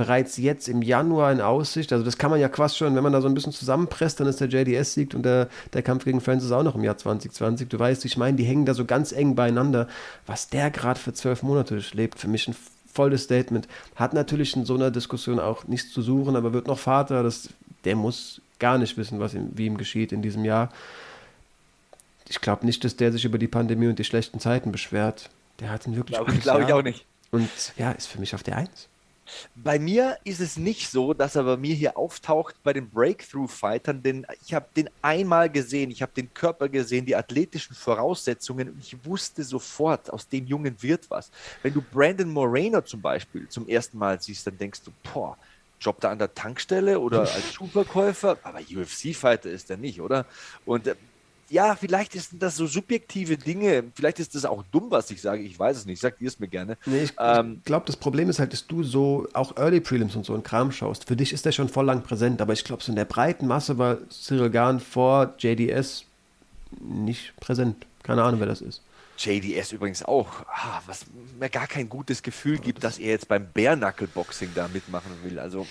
bereits 0.00 0.38
jetzt 0.38 0.66
im 0.66 0.80
Januar 0.80 1.30
in 1.30 1.42
Aussicht. 1.42 1.92
Also 1.92 2.04
das 2.04 2.16
kann 2.16 2.30
man 2.30 2.40
ja 2.40 2.48
quasi 2.48 2.76
schon, 2.76 2.96
wenn 2.96 3.02
man 3.02 3.12
da 3.12 3.20
so 3.20 3.28
ein 3.28 3.34
bisschen 3.34 3.52
zusammenpresst, 3.52 4.18
dann 4.18 4.26
ist 4.26 4.40
der 4.40 4.48
JDS 4.48 4.94
siegt 4.94 5.14
und 5.14 5.24
der, 5.24 5.48
der 5.74 5.82
Kampf 5.82 6.04
gegen 6.04 6.22
Francis 6.22 6.50
auch 6.52 6.62
noch 6.62 6.74
im 6.74 6.82
Jahr 6.82 6.96
2020. 6.96 7.68
Du 7.68 7.78
weißt, 7.78 8.06
ich 8.06 8.16
meine, 8.16 8.38
die 8.38 8.44
hängen 8.44 8.64
da 8.64 8.72
so 8.72 8.86
ganz 8.86 9.12
eng 9.12 9.34
beieinander. 9.34 9.88
Was 10.26 10.48
der 10.48 10.70
gerade 10.70 10.98
für 10.98 11.12
zwölf 11.12 11.42
Monate 11.42 11.82
lebt, 11.92 12.18
für 12.18 12.28
mich 12.28 12.48
ein 12.48 12.56
volles 12.90 13.24
Statement. 13.24 13.68
Hat 13.94 14.14
natürlich 14.14 14.56
in 14.56 14.64
so 14.64 14.74
einer 14.74 14.90
Diskussion 14.90 15.38
auch 15.38 15.66
nichts 15.66 15.92
zu 15.92 16.00
suchen, 16.00 16.34
aber 16.34 16.54
wird 16.54 16.66
noch 16.66 16.78
Vater. 16.78 17.22
Das, 17.22 17.50
der 17.84 17.94
muss 17.94 18.40
gar 18.58 18.78
nicht 18.78 18.96
wissen, 18.96 19.20
was 19.20 19.34
ihm, 19.34 19.50
wie 19.54 19.66
ihm 19.66 19.76
geschieht 19.76 20.12
in 20.12 20.22
diesem 20.22 20.46
Jahr 20.46 20.70
ich 22.30 22.40
glaube 22.40 22.64
nicht, 22.64 22.84
dass 22.84 22.94
der 22.94 23.10
sich 23.10 23.24
über 23.24 23.38
die 23.38 23.48
Pandemie 23.48 23.88
und 23.88 23.98
die 23.98 24.04
schlechten 24.04 24.38
Zeiten 24.38 24.70
beschwert. 24.70 25.30
Der 25.58 25.70
hat 25.70 25.84
einen 25.84 25.96
wirklich 25.96 26.16
Glaube 26.16 26.32
glaub 26.38 26.60
ich 26.60 26.72
auch 26.72 26.82
nicht. 26.82 27.04
Und 27.32 27.50
ja, 27.76 27.90
ist 27.90 28.06
für 28.06 28.20
mich 28.20 28.36
auf 28.36 28.44
der 28.44 28.56
Eins. 28.56 28.88
Bei 29.54 29.78
mir 29.78 30.18
ist 30.24 30.40
es 30.40 30.56
nicht 30.56 30.90
so, 30.90 31.14
dass 31.14 31.36
er 31.36 31.44
bei 31.44 31.56
mir 31.56 31.74
hier 31.74 31.96
auftaucht 31.96 32.54
bei 32.62 32.72
den 32.72 32.88
Breakthrough-Fightern, 32.90 34.02
denn 34.02 34.26
ich 34.44 34.54
habe 34.54 34.66
den 34.76 34.90
einmal 35.02 35.50
gesehen, 35.50 35.90
ich 35.90 36.02
habe 36.02 36.12
den 36.12 36.32
Körper 36.32 36.68
gesehen, 36.68 37.06
die 37.06 37.16
athletischen 37.16 37.74
Voraussetzungen 37.74 38.70
und 38.70 38.78
ich 38.80 38.96
wusste 39.04 39.44
sofort, 39.44 40.12
aus 40.12 40.28
dem 40.28 40.46
Jungen 40.46 40.82
wird 40.82 41.10
was. 41.10 41.30
Wenn 41.62 41.74
du 41.74 41.82
Brandon 41.82 42.30
Moreno 42.30 42.80
zum 42.80 43.00
Beispiel 43.00 43.48
zum 43.48 43.68
ersten 43.68 43.98
Mal 43.98 44.20
siehst, 44.20 44.46
dann 44.46 44.58
denkst 44.58 44.82
du, 44.82 44.90
boah, 45.12 45.36
jobbt 45.80 46.04
er 46.04 46.10
an 46.10 46.18
der 46.18 46.34
Tankstelle 46.34 47.00
oder 47.00 47.20
als 47.32 47.52
Schuhverkäufer, 47.52 48.38
aber 48.42 48.60
UFC-Fighter 48.60 49.50
ist 49.50 49.70
er 49.70 49.76
nicht, 49.76 50.00
oder? 50.00 50.26
Und 50.64 50.86
äh, 50.86 50.94
ja, 51.50 51.74
vielleicht 51.74 52.14
ist 52.14 52.30
das 52.38 52.56
so 52.56 52.66
subjektive 52.66 53.36
Dinge. 53.36 53.84
Vielleicht 53.96 54.20
ist 54.20 54.36
das 54.36 54.44
auch 54.44 54.62
dumm, 54.70 54.86
was 54.90 55.10
ich 55.10 55.20
sage. 55.20 55.42
Ich 55.42 55.58
weiß 55.58 55.78
es 55.78 55.84
nicht. 55.84 56.00
Sag 56.00 56.18
dir 56.18 56.28
es 56.28 56.38
mir 56.38 56.46
gerne. 56.46 56.78
Nee, 56.86 57.02
ich, 57.02 57.12
ähm, 57.18 57.60
glaube, 57.64 57.86
das 57.86 57.96
Problem 57.96 58.30
ist 58.30 58.38
halt, 58.38 58.52
dass 58.52 58.68
du 58.68 58.84
so 58.84 59.26
auch 59.32 59.56
Early 59.56 59.80
Prelims 59.80 60.14
und 60.14 60.24
so 60.24 60.32
einen 60.32 60.44
Kram 60.44 60.70
schaust. 60.70 61.08
Für 61.08 61.16
dich 61.16 61.32
ist 61.32 61.44
der 61.44 61.52
schon 61.52 61.68
voll 61.68 61.86
lang 61.86 62.02
präsent, 62.02 62.40
aber 62.40 62.52
ich 62.52 62.62
glaube, 62.62 62.84
so 62.84 62.92
in 62.92 62.96
der 62.96 63.04
breiten 63.04 63.48
Masse 63.48 63.78
war 63.78 63.98
Cyril 64.10 64.50
Gahn 64.50 64.78
vor 64.78 65.34
JDS 65.38 66.04
nicht 66.78 67.34
präsent. 67.40 67.84
Keine 68.04 68.22
Ahnung, 68.22 68.38
wer 68.38 68.46
das 68.46 68.60
ist. 68.60 68.80
JDS 69.18 69.72
übrigens 69.72 70.04
auch, 70.04 70.28
ah, 70.46 70.80
was 70.86 71.04
mir 71.38 71.50
gar 71.50 71.66
kein 71.66 71.88
gutes 71.88 72.22
Gefühl 72.22 72.58
gibt, 72.58 72.84
dass 72.84 72.98
er 72.98 73.10
jetzt 73.10 73.28
beim 73.28 73.48
Bare-Knuckle-Boxing 73.52 74.50
da 74.54 74.68
mitmachen 74.68 75.10
will. 75.24 75.38
Also, 75.40 75.66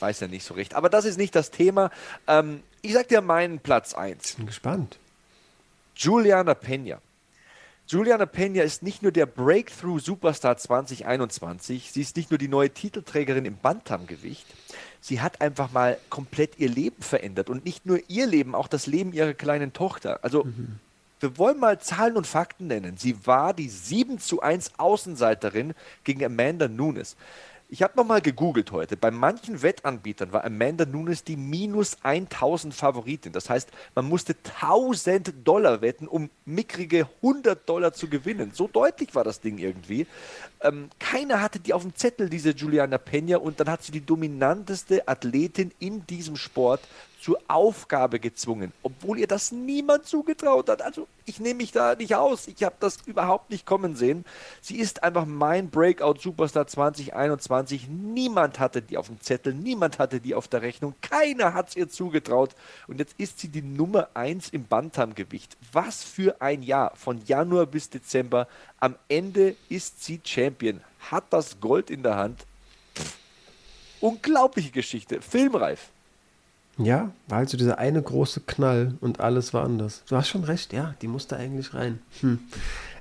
weiß 0.00 0.20
ja 0.20 0.28
nicht 0.28 0.44
so 0.44 0.54
recht. 0.54 0.74
Aber 0.74 0.88
das 0.88 1.04
ist 1.04 1.18
nicht 1.18 1.34
das 1.34 1.50
Thema. 1.50 1.90
Ähm, 2.26 2.62
ich 2.82 2.92
sag 2.92 3.08
dir 3.08 3.20
meinen 3.20 3.58
Platz 3.58 3.94
1. 3.94 4.34
Bin 4.34 4.46
gespannt. 4.46 4.98
Juliana 5.96 6.54
Pena. 6.54 7.00
Juliana 7.88 8.26
Pena 8.26 8.62
ist 8.62 8.82
nicht 8.82 9.02
nur 9.02 9.12
der 9.12 9.24
Breakthrough 9.24 9.98
Superstar 9.98 10.58
2021, 10.58 11.90
sie 11.90 12.02
ist 12.02 12.16
nicht 12.16 12.30
nur 12.30 12.36
die 12.36 12.46
neue 12.46 12.68
Titelträgerin 12.68 13.46
im 13.46 13.56
Bantamgewicht, 13.56 14.46
sie 15.00 15.22
hat 15.22 15.40
einfach 15.40 15.72
mal 15.72 15.96
komplett 16.10 16.58
ihr 16.58 16.68
Leben 16.68 17.00
verändert 17.00 17.48
und 17.48 17.64
nicht 17.64 17.86
nur 17.86 17.98
ihr 18.08 18.26
Leben, 18.26 18.54
auch 18.54 18.68
das 18.68 18.86
Leben 18.86 19.14
ihrer 19.14 19.32
kleinen 19.32 19.72
Tochter. 19.72 20.20
Also 20.22 20.44
mhm. 20.44 20.78
wir 21.20 21.38
wollen 21.38 21.58
mal 21.58 21.80
Zahlen 21.80 22.18
und 22.18 22.26
Fakten 22.26 22.66
nennen. 22.66 22.98
Sie 22.98 23.26
war 23.26 23.54
die 23.54 23.70
7 23.70 24.18
zu 24.18 24.42
1 24.42 24.72
Außenseiterin 24.76 25.72
gegen 26.04 26.22
Amanda 26.22 26.68
Nunes. 26.68 27.16
Ich 27.70 27.82
habe 27.82 27.92
nochmal 27.96 28.22
gegoogelt 28.22 28.72
heute. 28.72 28.96
Bei 28.96 29.10
manchen 29.10 29.60
Wettanbietern 29.60 30.32
war 30.32 30.42
Amanda 30.42 30.86
Nunes 30.86 31.22
die 31.22 31.36
minus 31.36 31.98
1000 32.02 32.72
Favoritin. 32.72 33.32
Das 33.32 33.50
heißt, 33.50 33.68
man 33.94 34.06
musste 34.08 34.34
1000 34.58 35.46
Dollar 35.46 35.82
wetten, 35.82 36.08
um 36.08 36.30
mickrige 36.46 37.06
100 37.22 37.68
Dollar 37.68 37.92
zu 37.92 38.08
gewinnen. 38.08 38.52
So 38.54 38.68
deutlich 38.68 39.14
war 39.14 39.22
das 39.22 39.42
Ding 39.42 39.58
irgendwie. 39.58 40.06
Ähm, 40.62 40.88
keiner 40.98 41.42
hatte 41.42 41.60
die 41.60 41.74
auf 41.74 41.82
dem 41.82 41.94
Zettel, 41.94 42.30
diese 42.30 42.52
Juliana 42.52 42.96
Peña. 42.96 43.36
Und 43.36 43.60
dann 43.60 43.68
hat 43.68 43.82
sie 43.82 43.92
die 43.92 44.04
dominanteste 44.04 45.06
Athletin 45.06 45.70
in 45.78 46.06
diesem 46.06 46.36
Sport 46.36 46.80
zur 47.20 47.40
Aufgabe 47.48 48.20
gezwungen, 48.20 48.72
obwohl 48.82 49.18
ihr 49.18 49.26
das 49.26 49.50
niemand 49.50 50.06
zugetraut 50.06 50.68
hat. 50.68 50.82
Also 50.82 51.08
ich 51.24 51.40
nehme 51.40 51.56
mich 51.56 51.72
da 51.72 51.94
nicht 51.96 52.14
aus. 52.14 52.46
Ich 52.46 52.62
habe 52.62 52.76
das 52.78 52.98
überhaupt 53.06 53.50
nicht 53.50 53.66
kommen 53.66 53.96
sehen. 53.96 54.24
Sie 54.60 54.78
ist 54.78 55.02
einfach 55.02 55.26
mein 55.26 55.68
Breakout 55.68 56.20
Superstar 56.20 56.66
2021. 56.66 57.88
Niemand 57.88 58.60
hatte 58.60 58.82
die 58.82 58.96
auf 58.96 59.08
dem 59.08 59.20
Zettel, 59.20 59.52
niemand 59.52 59.98
hatte 59.98 60.20
die 60.20 60.34
auf 60.34 60.48
der 60.48 60.62
Rechnung, 60.62 60.94
keiner 61.02 61.54
hat 61.54 61.70
es 61.70 61.76
ihr 61.76 61.88
zugetraut. 61.88 62.54
Und 62.86 63.00
jetzt 63.00 63.14
ist 63.18 63.40
sie 63.40 63.48
die 63.48 63.62
Nummer 63.62 64.08
1 64.14 64.50
im 64.50 64.66
Bantamgewicht. 64.66 65.56
Was 65.72 66.04
für 66.04 66.40
ein 66.40 66.62
Jahr, 66.62 66.94
von 66.94 67.24
Januar 67.26 67.66
bis 67.66 67.90
Dezember. 67.90 68.46
Am 68.80 68.94
Ende 69.08 69.56
ist 69.68 70.04
sie 70.04 70.20
Champion, 70.24 70.80
hat 71.10 71.24
das 71.30 71.60
Gold 71.60 71.90
in 71.90 72.04
der 72.04 72.16
Hand. 72.16 72.46
Pff. 72.94 73.16
Unglaubliche 74.00 74.70
Geschichte, 74.70 75.20
filmreif. 75.20 75.90
Ja, 76.78 77.12
war 77.26 77.38
halt 77.38 77.48
so 77.48 77.56
dieser 77.56 77.78
eine 77.78 78.00
große 78.00 78.40
Knall 78.46 78.94
und 79.00 79.20
alles 79.20 79.52
war 79.52 79.64
anders. 79.64 80.02
Du 80.08 80.16
hast 80.16 80.28
schon 80.28 80.44
recht, 80.44 80.72
ja, 80.72 80.94
die 81.02 81.08
musste 81.08 81.36
eigentlich 81.36 81.74
rein. 81.74 81.98
Hm. 82.20 82.38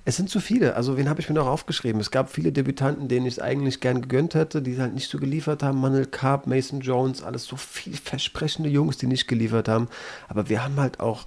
Es 0.04 0.16
sind 0.16 0.30
zu 0.30 0.40
viele. 0.40 0.76
Also, 0.76 0.98
wen 0.98 1.10
habe 1.10 1.20
ich 1.20 1.28
mir 1.28 1.36
noch 1.36 1.48
aufgeschrieben? 1.48 2.00
Es 2.00 2.12
gab 2.12 2.30
viele 2.30 2.54
Debütanten, 2.54 3.10
denen 3.10 3.26
ich 3.26 3.34
es 3.34 3.40
eigentlich 3.40 3.82
gern 3.82 4.02
gegönnt 4.02 4.36
hätte, 4.36 4.62
die 4.62 4.80
halt 4.80 4.94
nicht 4.94 5.10
so 5.10 5.20
geliefert 5.20 5.64
haben. 5.64 5.82
Manuel 5.82 6.06
Carp, 6.06 6.48
Mason 6.48 6.80
Jones, 6.80 7.22
alles 7.22 7.44
so 7.44 7.58
vielversprechende 7.58 8.70
Jungs, 8.70 8.98
die 8.98 9.06
nicht 9.06 9.28
geliefert 9.28 9.68
haben. 9.68 9.90
Aber 10.30 10.48
wir 10.48 10.64
haben 10.64 10.78
halt 10.78 11.02
auch 11.02 11.26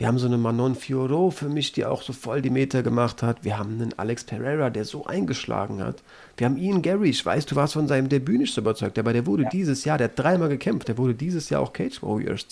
wir 0.00 0.06
haben 0.06 0.18
so 0.18 0.28
eine 0.28 0.38
Manon 0.38 0.76
Fiorot 0.76 1.34
für 1.34 1.50
mich, 1.50 1.72
die 1.72 1.84
auch 1.84 2.00
so 2.00 2.14
voll 2.14 2.40
die 2.40 2.48
Meter 2.48 2.82
gemacht 2.82 3.22
hat. 3.22 3.44
Wir 3.44 3.58
haben 3.58 3.74
einen 3.74 3.98
Alex 3.98 4.24
Pereira, 4.24 4.70
der 4.70 4.86
so 4.86 5.04
eingeschlagen 5.04 5.84
hat. 5.84 6.02
Wir 6.38 6.46
haben 6.46 6.56
Ian 6.56 6.80
Gary, 6.80 7.10
ich 7.10 7.26
weiß, 7.26 7.44
du 7.44 7.54
warst 7.54 7.74
von 7.74 7.86
seinem 7.86 8.08
Debüt 8.08 8.38
nicht 8.38 8.54
so 8.54 8.62
überzeugt, 8.62 8.98
aber 8.98 9.12
der 9.12 9.26
wurde 9.26 9.42
ja. 9.42 9.50
dieses 9.50 9.84
Jahr, 9.84 9.98
der 9.98 10.06
hat 10.06 10.18
dreimal 10.18 10.48
gekämpft, 10.48 10.88
der 10.88 10.96
wurde 10.96 11.12
dieses 11.12 11.50
Jahr 11.50 11.60
auch 11.60 11.74
Cage 11.74 12.02
Warriors 12.02 12.46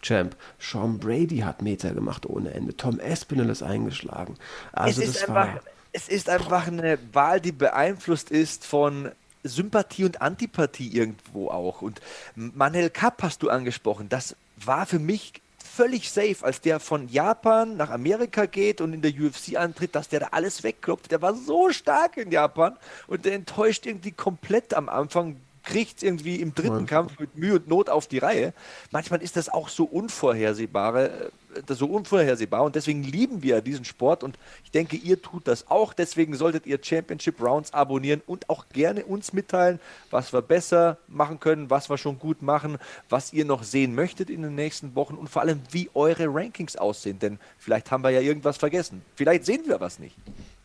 Champ. 0.00 0.36
Sean 0.60 1.00
Brady 1.00 1.38
hat 1.38 1.60
Meter 1.60 1.92
gemacht 1.92 2.24
ohne 2.24 2.54
Ende. 2.54 2.76
Tom 2.76 3.00
Espinel 3.00 3.50
ist 3.50 3.64
eingeschlagen. 3.64 4.36
Also 4.72 5.02
es, 5.02 5.08
ist 5.08 5.28
einfach, 5.28 5.60
es 5.92 6.08
ist 6.08 6.28
einfach 6.28 6.68
eine 6.68 7.00
Wahl, 7.12 7.40
die 7.40 7.50
beeinflusst 7.50 8.30
ist 8.30 8.64
von 8.64 9.10
Sympathie 9.42 10.04
und 10.04 10.22
Antipathie 10.22 10.96
irgendwo 10.96 11.48
auch. 11.48 11.82
Und 11.82 12.00
Manel 12.36 12.90
Kapp 12.90 13.24
hast 13.24 13.42
du 13.42 13.50
angesprochen. 13.50 14.08
Das 14.08 14.36
war 14.56 14.86
für 14.86 15.00
mich 15.00 15.41
völlig 15.74 16.10
safe, 16.10 16.36
als 16.42 16.60
der 16.60 16.80
von 16.80 17.08
Japan 17.08 17.76
nach 17.76 17.90
Amerika 17.90 18.46
geht 18.46 18.80
und 18.80 18.92
in 18.92 19.02
der 19.02 19.12
UFC 19.12 19.56
antritt, 19.56 19.94
dass 19.94 20.08
der 20.08 20.20
da 20.20 20.28
alles 20.32 20.62
wegklopft. 20.62 21.10
Der 21.10 21.22
war 21.22 21.34
so 21.34 21.70
stark 21.70 22.16
in 22.16 22.30
Japan 22.30 22.76
und 23.06 23.24
der 23.24 23.34
enttäuscht 23.34 23.86
irgendwie 23.86 24.12
komplett 24.12 24.74
am 24.74 24.88
Anfang 24.88 25.40
kriegt 25.62 25.98
es 25.98 26.02
irgendwie 26.02 26.36
im 26.36 26.54
dritten. 26.54 26.86
Kampf 26.86 27.18
mit 27.18 27.36
Mühe 27.36 27.54
und 27.54 27.68
Not 27.68 27.88
auf 27.88 28.06
die 28.06 28.18
Reihe. 28.18 28.52
Manchmal 28.90 29.22
ist 29.22 29.36
das 29.36 29.48
auch 29.48 29.68
so 29.68 29.84
unvorhersehbare, 29.84 31.30
äh, 31.54 31.74
so 31.74 31.86
unvorhersehbar 31.86 32.62
und 32.62 32.74
deswegen 32.74 33.02
lieben 33.02 33.42
wir 33.42 33.60
diesen 33.60 33.84
Sport 33.84 34.22
und 34.22 34.38
ich 34.64 34.70
denke, 34.70 34.96
ihr 34.96 35.20
tut 35.20 35.46
das 35.48 35.70
auch. 35.70 35.92
Deswegen 35.94 36.34
solltet 36.34 36.66
ihr 36.66 36.78
Championship 36.82 37.40
Rounds 37.40 37.72
abonnieren 37.72 38.22
und 38.26 38.48
auch 38.50 38.66
gerne 38.68 39.04
uns 39.04 39.32
mitteilen, 39.32 39.80
was 40.10 40.32
wir 40.32 40.42
besser 40.42 40.98
machen 41.08 41.40
können, 41.40 41.70
was 41.70 41.90
wir 41.90 41.98
schon 41.98 42.18
gut 42.18 42.42
machen, 42.42 42.78
was 43.08 43.32
ihr 43.32 43.44
noch 43.44 43.62
sehen 43.62 43.94
möchtet 43.94 44.30
in 44.30 44.42
den 44.42 44.54
nächsten 44.54 44.94
Wochen 44.94 45.14
und 45.14 45.28
vor 45.28 45.42
allem, 45.42 45.60
wie 45.70 45.90
eure 45.94 46.26
Rankings 46.26 46.76
aussehen, 46.76 47.18
denn 47.18 47.38
vielleicht 47.58 47.90
haben 47.90 48.04
wir 48.04 48.10
ja 48.10 48.20
irgendwas 48.20 48.56
vergessen. 48.56 49.02
Vielleicht 49.16 49.44
sehen 49.44 49.62
wir 49.66 49.80
was 49.80 49.98
nicht. 49.98 50.16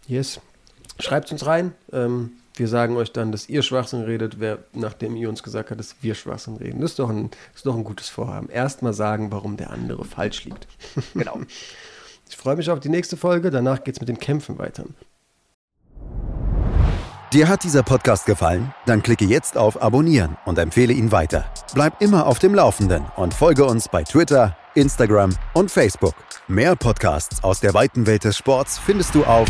Yes. 0.08 0.40
Schreibt 1.00 1.32
uns 1.32 1.46
rein. 1.46 1.74
Ähm 1.92 2.38
wir 2.60 2.68
sagen 2.68 2.96
euch 2.98 3.12
dann, 3.12 3.32
dass 3.32 3.50
ihr 3.50 3.64
Schwachsinn 3.64 4.04
redet, 4.04 4.40
wer, 4.40 4.60
nachdem 4.74 5.16
ihr 5.16 5.30
uns 5.30 5.44
gesagt 5.44 5.70
habt, 5.70 5.80
dass 5.80 5.96
wir 6.02 6.16
Schwachsinn 6.16 6.58
reden. 6.58 6.82
Das 6.82 6.92
ist 6.92 7.00
doch 7.00 7.10
ein, 7.10 7.32
ist 7.56 7.66
doch 7.66 7.76
ein 7.76 7.84
gutes 7.84 8.10
Vorhaben. 8.10 8.50
Erstmal 8.50 8.94
sagen, 8.94 9.32
warum 9.32 9.58
der 9.58 9.72
andere 9.72 10.06
falsch 10.06 10.46
liegt. 10.46 10.68
Genau. 11.14 11.40
ich 12.30 12.38
freue 12.38 12.56
mich 12.56 12.70
auf 12.70 12.80
die 12.80 12.90
nächste 12.90 13.18
Folge. 13.18 13.50
Danach 13.50 13.84
geht 13.84 13.96
es 13.96 14.00
mit 14.00 14.10
dem 14.10 14.20
Kämpfen 14.20 14.60
weiter. 14.60 14.86
Dir 17.34 17.50
hat 17.50 17.64
dieser 17.64 17.84
Podcast 17.84 18.26
gefallen? 18.26 18.74
Dann 18.86 19.04
klicke 19.04 19.26
jetzt 19.26 19.58
auf 19.58 19.82
Abonnieren 19.82 20.38
und 20.46 20.58
empfehle 20.58 20.94
ihn 20.94 21.12
weiter. 21.12 21.46
Bleib 21.74 22.02
immer 22.02 22.26
auf 22.26 22.40
dem 22.40 22.56
Laufenden 22.56 23.04
und 23.18 23.34
folge 23.34 23.66
uns 23.66 23.90
bei 23.90 24.04
Twitter, 24.04 24.56
Instagram 24.76 25.36
und 25.54 25.70
Facebook. 25.70 26.16
Mehr 26.48 26.76
Podcasts 26.76 27.44
aus 27.44 27.60
der 27.60 27.74
weiten 27.74 28.06
Welt 28.08 28.24
des 28.24 28.38
Sports 28.38 28.78
findest 28.80 29.14
du 29.14 29.26
auf 29.26 29.50